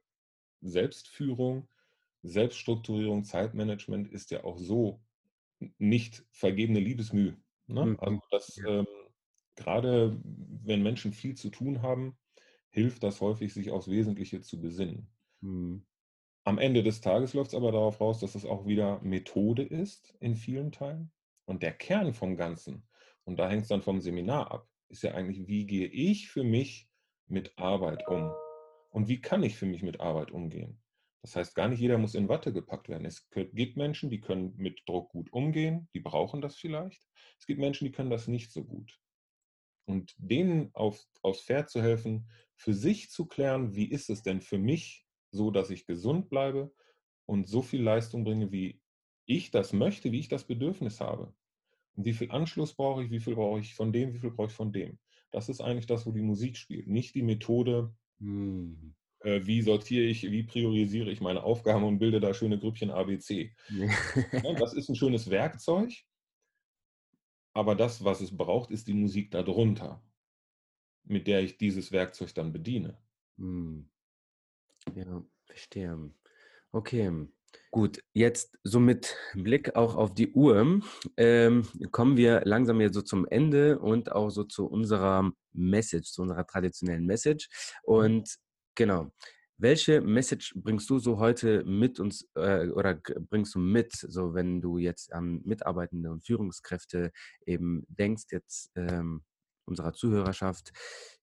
Selbstführung, 0.63 1.69
Selbststrukturierung, 2.23 3.25
Zeitmanagement 3.25 4.09
ist 4.13 4.31
ja 4.31 4.45
auch 4.45 4.59
so 4.59 5.03
nicht 5.79 6.27
vergebene 6.33 6.81
Liebesmüh. 6.81 7.37
Ne? 7.69 7.95
Also 7.99 8.17
Mhm. 8.17 8.21
das 8.31 8.57
Ja. 8.57 8.67
ähm, 8.69 8.87
gerade 9.57 10.21
wenn 10.25 10.83
Menschen 10.83 11.13
viel 11.13 11.37
zu 11.37 11.51
tun 11.51 11.83
haben, 11.83 12.19
hilft 12.71 13.03
das 13.05 13.21
häufig, 13.23 13.55
sich 13.55 13.71
aufs 13.71 13.89
Wesentliche 13.91 14.41
zu 14.43 14.61
besinnen. 14.61 15.11
Mhm. 15.43 15.85
Am 16.47 16.59
Ende 16.59 16.83
des 16.83 17.01
Tages 17.01 17.33
läuft 17.33 17.49
es 17.49 17.55
aber 17.55 17.73
darauf 17.73 18.03
raus, 18.03 18.21
dass 18.21 18.35
es 18.35 18.45
auch 18.45 18.67
wieder 18.67 19.01
Methode 19.03 19.63
ist 19.63 20.15
in 20.21 20.37
vielen 20.37 20.73
Teilen. 20.73 21.11
Und 21.47 21.63
der 21.63 21.73
Kern 21.73 22.13
vom 22.13 22.37
Ganzen, 22.37 22.87
und 23.25 23.39
da 23.39 23.49
hängt 23.49 23.63
es 23.63 23.69
dann 23.69 23.81
vom 23.81 24.03
Seminar 24.03 24.51
ab, 24.51 24.69
ist 24.91 25.03
ja 25.03 25.15
eigentlich, 25.15 25.47
wie 25.49 25.65
gehe 25.65 25.87
ich 25.87 26.29
für 26.29 26.45
mich 26.45 26.91
mit 27.27 27.57
Arbeit 27.59 28.07
um? 28.09 28.31
Und 28.91 29.09
wie 29.09 29.23
kann 29.23 29.43
ich 29.43 29.57
für 29.57 29.65
mich 29.65 29.83
mit 29.83 30.01
Arbeit 30.01 30.31
umgehen? 30.31 30.83
Das 31.23 31.35
heißt, 31.35 31.55
gar 31.55 31.69
nicht 31.69 31.81
jeder 31.81 31.97
muss 31.97 32.15
in 32.15 32.29
Watte 32.29 32.53
gepackt 32.53 32.91
werden. 32.91 33.07
Es 33.07 33.27
gibt 33.31 33.79
Menschen, 33.79 34.11
die 34.11 34.21
können 34.21 34.55
mit 34.59 34.83
Druck 34.87 35.09
gut 35.09 35.33
umgehen, 35.33 35.89
die 35.95 36.01
brauchen 36.01 36.43
das 36.43 36.57
vielleicht. 36.57 37.09
Es 37.39 37.47
gibt 37.47 37.59
Menschen, 37.59 37.87
die 37.87 37.93
können 37.93 38.11
das 38.11 38.29
nicht 38.29 38.53
so 38.53 38.63
gut. 38.63 39.01
Und 39.87 40.15
denen 40.19 40.71
auf, 40.75 41.03
aufs 41.23 41.43
Pferd 41.43 41.71
zu 41.71 41.81
helfen, 41.83 42.29
für 42.55 42.75
sich 42.75 43.09
zu 43.11 43.25
klären, 43.25 43.75
wie 43.75 43.91
ist 43.91 44.11
es 44.11 44.23
denn 44.23 44.43
für 44.43 44.59
mich 44.59 45.04
so, 45.35 45.51
dass 45.51 45.71
ich 45.71 45.87
gesund 45.87 46.31
bleibe 46.31 46.75
und 47.27 47.49
so 47.49 47.63
viel 47.63 47.83
Leistung 47.83 48.25
bringe, 48.25 48.53
wie 48.53 48.83
ich 49.27 49.51
das 49.51 49.73
möchte, 49.73 50.13
wie 50.13 50.21
ich 50.21 50.29
das 50.29 50.45
Bedürfnis 50.47 51.01
habe. 51.01 51.35
Wie 51.97 52.15
viel 52.15 52.31
Anschluss 52.31 52.75
brauche 52.75 53.05
ich, 53.05 53.11
wie 53.11 53.21
viel 53.21 53.35
brauche 53.37 53.61
ich 53.61 53.75
von 53.75 53.93
dem, 53.93 54.15
wie 54.15 54.21
viel 54.21 54.31
brauche 54.33 54.49
ich 54.49 54.55
von 54.55 54.73
dem. 54.73 54.99
Das 55.31 55.49
ist 55.49 55.61
eigentlich 55.61 55.87
das, 55.87 56.07
wo 56.07 56.13
die 56.13 56.23
Musik 56.23 56.57
spielt, 56.57 56.89
nicht 56.89 57.15
die 57.15 57.23
Methode, 57.23 57.95
Mhm. 58.21 58.95
äh, 59.21 59.47
wie 59.47 59.63
sortiere 59.63 60.05
ich, 60.05 60.23
wie 60.23 60.43
priorisiere 60.45 61.11
ich 61.11 61.21
meine 61.21 61.43
Aufgaben 61.43 61.85
und 61.85 61.99
bilde 61.99 62.21
da 62.21 62.35
schöne 62.35 62.59
Grüppchen 62.59 62.91
ABC. 62.91 63.55
Ne, 64.41 64.55
das 64.57 64.75
ist 64.75 64.89
ein 64.89 64.97
schönes 64.97 65.31
Werkzeug, 65.31 65.93
aber 67.53 67.75
das, 67.75 68.05
was 68.05 68.21
es 68.21 68.37
braucht, 68.37 68.71
ist 68.71 68.87
die 68.89 68.95
Musik 68.95 69.31
darunter, 69.31 70.05
mit 71.05 71.27
der 71.27 71.43
ich 71.43 71.57
dieses 71.59 71.93
Werkzeug 71.93 72.35
dann 72.35 72.53
bediene. 72.53 73.03
Mhm. 73.37 73.91
Ja, 74.93 75.25
verstehe. 75.47 76.11
Okay, 76.73 77.29
gut. 77.71 78.01
Jetzt 78.13 78.59
so 78.65 78.81
mit 78.81 79.17
Blick 79.35 79.77
auch 79.77 79.95
auf 79.97 80.15
die 80.15 80.33
Uhr, 80.33 80.81
ähm, 81.17 81.69
kommen 81.91 82.17
wir 82.17 82.43
langsam 82.45 82.81
jetzt 82.81 82.95
so 82.95 83.03
zum 83.03 83.27
Ende 83.27 83.79
und 83.79 84.13
auch 84.13 84.31
so 84.31 84.45
zu 84.45 84.67
unserer 84.67 85.33
Message, 85.53 86.11
zu 86.13 86.23
unserer 86.23 86.47
traditionellen 86.47 87.07
Message. 87.07 87.49
Mhm. 87.87 87.95
Und 87.95 88.37
genau, 88.75 89.11
welche 89.57 90.01
Message 90.01 90.53
bringst 90.57 90.91
du 90.91 90.99
so 90.99 91.19
heute 91.19 91.65
mit 91.65 92.01
uns 92.01 92.29
äh, 92.35 92.69
oder 92.69 93.01
bringst 93.31 93.55
du 93.55 93.61
mit, 93.61 93.93
so 93.93 94.35
wenn 94.35 94.61
du 94.61 94.79
jetzt 94.79 95.13
an 95.13 95.41
Mitarbeitende 95.45 96.11
und 96.11 96.27
Führungskräfte 96.27 97.13
eben 97.47 97.85
denkst, 97.89 98.25
jetzt 98.31 98.71
ähm, 98.75 99.23
unserer 99.67 99.93
Zuhörerschaft, 99.93 100.73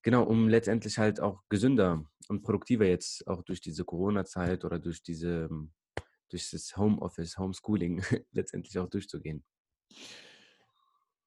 genau, 0.02 0.24
um 0.24 0.50
letztendlich 0.50 0.98
halt 0.98 1.20
auch 1.20 1.44
gesünder 1.50 2.06
und 2.30 2.44
produktiver 2.44 2.86
jetzt 2.88 3.28
auch 3.28 3.44
durch 3.44 3.62
diese 3.62 3.86
Corona-Zeit 3.86 4.66
oder 4.66 4.80
durch 4.80 5.04
diese, 5.04 5.48
ähm, 5.52 5.74
durch 6.30 6.52
das 6.52 6.78
Homeoffice, 6.78 7.38
Homeschooling 7.38 8.02
letztendlich 8.32 8.80
auch 8.80 8.90
durchzugehen. 8.90 9.44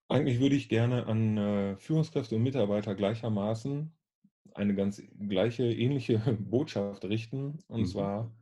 Eigentlich 0.08 0.40
würde 0.40 0.56
ich 0.56 0.68
gerne 0.70 1.06
an 1.06 1.36
äh, 1.36 1.76
Führungskräfte 1.76 2.36
und 2.36 2.42
Mitarbeiter 2.42 2.94
gleichermaßen 2.94 3.92
eine 4.54 4.74
ganz 4.74 5.02
gleiche, 5.28 5.64
ähnliche 5.64 6.18
Botschaft 6.40 7.04
richten. 7.06 7.60
Und 7.68 7.86
Mhm. 7.86 7.86
zwar 7.86 8.36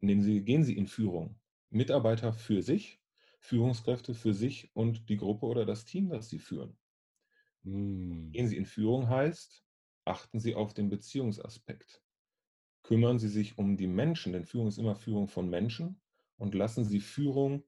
nehmen 0.00 0.22
Sie, 0.22 0.44
gehen 0.44 0.64
Sie 0.64 0.78
in 0.78 0.88
Führung. 0.88 1.40
Mitarbeiter 1.70 2.34
für 2.34 2.62
sich, 2.62 3.02
Führungskräfte 3.40 4.14
für 4.14 4.34
sich 4.34 4.72
und 4.76 5.10
die 5.10 5.18
Gruppe 5.18 5.46
oder 5.46 5.66
das 5.66 5.86
Team, 5.86 6.10
das 6.10 6.30
Sie 6.30 6.40
führen. 6.40 6.78
Mm, 7.64 8.32
Gehen 8.32 8.48
Sie 8.48 8.56
in 8.56 8.66
Führung 8.66 9.08
heißt, 9.08 9.64
achten 10.04 10.40
Sie 10.40 10.54
auf 10.54 10.74
den 10.74 10.88
Beziehungsaspekt. 10.88 12.02
Kümmern 12.82 13.18
Sie 13.18 13.28
sich 13.28 13.58
um 13.58 13.76
die 13.76 13.86
Menschen, 13.86 14.32
denn 14.32 14.44
Führung 14.44 14.68
ist 14.68 14.78
immer 14.78 14.96
Führung 14.96 15.28
von 15.28 15.48
Menschen 15.48 16.00
und 16.36 16.54
lassen 16.54 16.84
Sie 16.84 17.00
Führung 17.00 17.64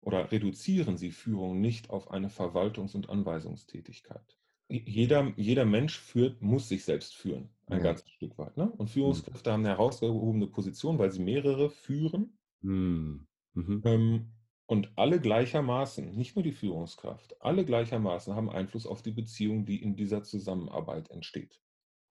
oder 0.00 0.32
reduzieren 0.32 0.96
Sie 0.96 1.10
Führung 1.12 1.60
nicht 1.60 1.90
auf 1.90 2.10
eine 2.10 2.28
Verwaltungs- 2.28 2.94
und 2.94 3.08
Anweisungstätigkeit. 3.08 4.38
Jeder, 4.68 5.32
jeder 5.36 5.64
Mensch 5.64 5.98
führt, 5.98 6.42
muss 6.42 6.68
sich 6.68 6.84
selbst 6.84 7.14
führen, 7.16 7.50
ein 7.66 7.80
Ja. 7.80 7.82
ganzes 7.82 8.08
Stück 8.10 8.38
weit. 8.38 8.56
Ne? 8.56 8.70
Und 8.70 8.88
Mm, 9.04 9.20
Führungskräfte 9.20 9.52
haben 9.52 9.60
eine 9.60 9.70
herausgehobene 9.70 10.46
Position, 10.48 10.98
weil 10.98 11.10
sie 11.10 11.22
mehrere 11.22 11.70
führen 11.70 12.38
mm, 12.62 13.26
mhm. 13.54 13.84
ähm, 13.84 14.32
und 14.70 14.92
alle 14.94 15.20
gleichermaßen, 15.20 16.14
nicht 16.14 16.36
nur 16.36 16.44
die 16.44 16.52
Führungskraft, 16.52 17.34
alle 17.42 17.64
gleichermaßen 17.64 18.36
haben 18.36 18.48
Einfluss 18.48 18.86
auf 18.86 19.02
die 19.02 19.10
Beziehung, 19.10 19.64
die 19.64 19.82
in 19.82 19.96
dieser 19.96 20.22
Zusammenarbeit 20.22 21.10
entsteht. 21.10 21.60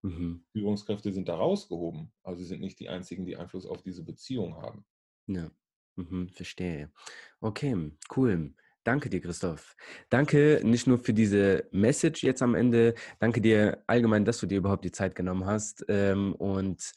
Mhm. 0.01 0.43
Führungskräfte 0.51 1.13
sind 1.13 1.29
da 1.29 1.35
rausgehoben, 1.35 2.11
also 2.21 2.41
sie 2.41 2.47
sind 2.47 2.59
nicht 2.59 2.77
die 2.81 2.89
einzigen, 2.89 3.25
die 3.25 3.37
Einfluss 3.37 3.65
auf 3.65 3.81
diese 3.81 4.03
Beziehung 4.03 4.57
haben. 4.57 4.83
Ja, 5.27 5.49
mhm, 5.95 6.27
verstehe. 6.27 6.91
Okay, 7.39 7.93
cool. 8.17 8.53
Danke 8.83 9.09
dir, 9.09 9.21
Christoph. 9.21 9.77
Danke 10.09 10.59
nicht 10.61 10.85
nur 10.85 10.99
für 10.99 11.13
diese 11.13 11.65
Message 11.71 12.23
jetzt 12.23 12.41
am 12.41 12.55
Ende, 12.55 12.93
danke 13.19 13.39
dir 13.39 13.85
allgemein, 13.87 14.25
dass 14.25 14.37
du 14.41 14.47
dir 14.47 14.57
überhaupt 14.57 14.83
die 14.83 14.91
Zeit 14.91 15.15
genommen 15.15 15.45
hast 15.45 15.85
ähm, 15.87 16.35
und 16.35 16.91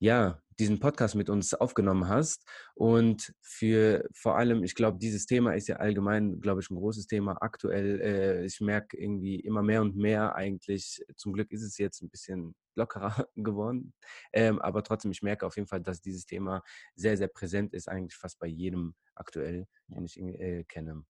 ja, 0.00 0.42
diesen 0.58 0.80
Podcast 0.80 1.14
mit 1.14 1.30
uns 1.30 1.54
aufgenommen 1.54 2.08
hast. 2.08 2.46
Und 2.74 3.32
für 3.40 4.08
vor 4.12 4.36
allem, 4.36 4.62
ich 4.64 4.74
glaube, 4.74 4.98
dieses 4.98 5.26
Thema 5.26 5.54
ist 5.54 5.68
ja 5.68 5.76
allgemein, 5.76 6.40
glaube 6.40 6.60
ich, 6.60 6.70
ein 6.70 6.76
großes 6.76 7.06
Thema 7.06 7.36
aktuell. 7.40 8.00
Äh, 8.00 8.44
ich 8.46 8.60
merke 8.60 8.96
irgendwie 8.96 9.36
immer 9.40 9.62
mehr 9.62 9.82
und 9.82 9.96
mehr 9.96 10.34
eigentlich, 10.34 11.04
zum 11.16 11.32
Glück 11.32 11.50
ist 11.52 11.62
es 11.62 11.78
jetzt 11.78 12.02
ein 12.02 12.10
bisschen 12.10 12.54
lockerer 12.74 13.26
geworden. 13.36 13.94
Ähm, 14.32 14.60
aber 14.60 14.82
trotzdem, 14.82 15.10
ich 15.10 15.22
merke 15.22 15.46
auf 15.46 15.56
jeden 15.56 15.68
Fall, 15.68 15.80
dass 15.80 16.00
dieses 16.00 16.26
Thema 16.26 16.62
sehr, 16.94 17.16
sehr 17.16 17.28
präsent 17.28 17.74
ist, 17.74 17.88
eigentlich 17.88 18.16
fast 18.16 18.38
bei 18.38 18.46
jedem 18.46 18.94
aktuell, 19.14 19.66
den 19.88 20.04
ich 20.04 20.18
äh, 20.18 20.64
kenne. 20.64 21.04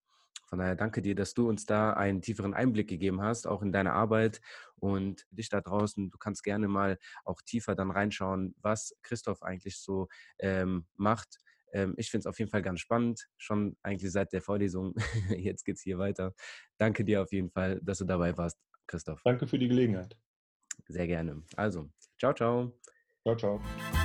Von 0.47 0.59
daher 0.59 0.77
danke 0.77 1.03
dir, 1.03 1.15
dass 1.15 1.35
du 1.35 1.49
uns 1.49 1.67
da 1.67 1.93
einen 1.93 2.23
tieferen 2.23 2.55
Einblick 2.55 2.89
gegeben 2.89 3.21
hast, 3.21 3.47
auch 3.47 3.63
in 3.63 3.73
deine 3.73 3.93
Arbeit 3.93 4.41
und 4.77 5.27
dich 5.31 5.49
da 5.49 5.61
draußen. 5.61 6.11
Du 6.11 6.19
kannst 6.19 6.43
gerne 6.43 6.69
mal 6.69 6.99
auch 7.25 7.43
tiefer 7.43 7.75
dann 7.75 7.91
reinschauen, 7.91 8.55
was 8.61 8.95
Christoph 9.03 9.43
eigentlich 9.43 9.79
so 9.79 10.09
ähm, 10.39 10.87
macht. 10.97 11.39
Ähm, 11.73 11.95
ich 11.97 12.11
finde 12.11 12.23
es 12.23 12.27
auf 12.27 12.39
jeden 12.39 12.51
Fall 12.51 12.63
ganz 12.63 12.81
spannend, 12.81 13.29
schon 13.37 13.77
eigentlich 13.83 14.11
seit 14.11 14.33
der 14.33 14.43
Vorlesung. 14.43 14.95
Jetzt 15.29 15.65
geht 15.65 15.77
es 15.77 15.83
hier 15.83 15.99
weiter. 15.99 16.35
Danke 16.79 17.05
dir 17.05 17.23
auf 17.23 17.33
jeden 17.33 17.51
Fall, 17.51 17.81
dass 17.83 17.99
du 17.99 18.05
dabei 18.05 18.37
warst, 18.37 18.59
Christoph. 18.87 19.21
Danke 19.25 19.47
für 19.47 19.59
die 19.59 19.69
Gelegenheit. 19.69 20.17
Sehr 20.87 21.07
gerne. 21.07 21.43
Also, 21.57 21.91
ciao, 22.19 22.33
ciao. 22.33 22.73
Ciao, 23.25 23.37
ciao. 23.37 23.98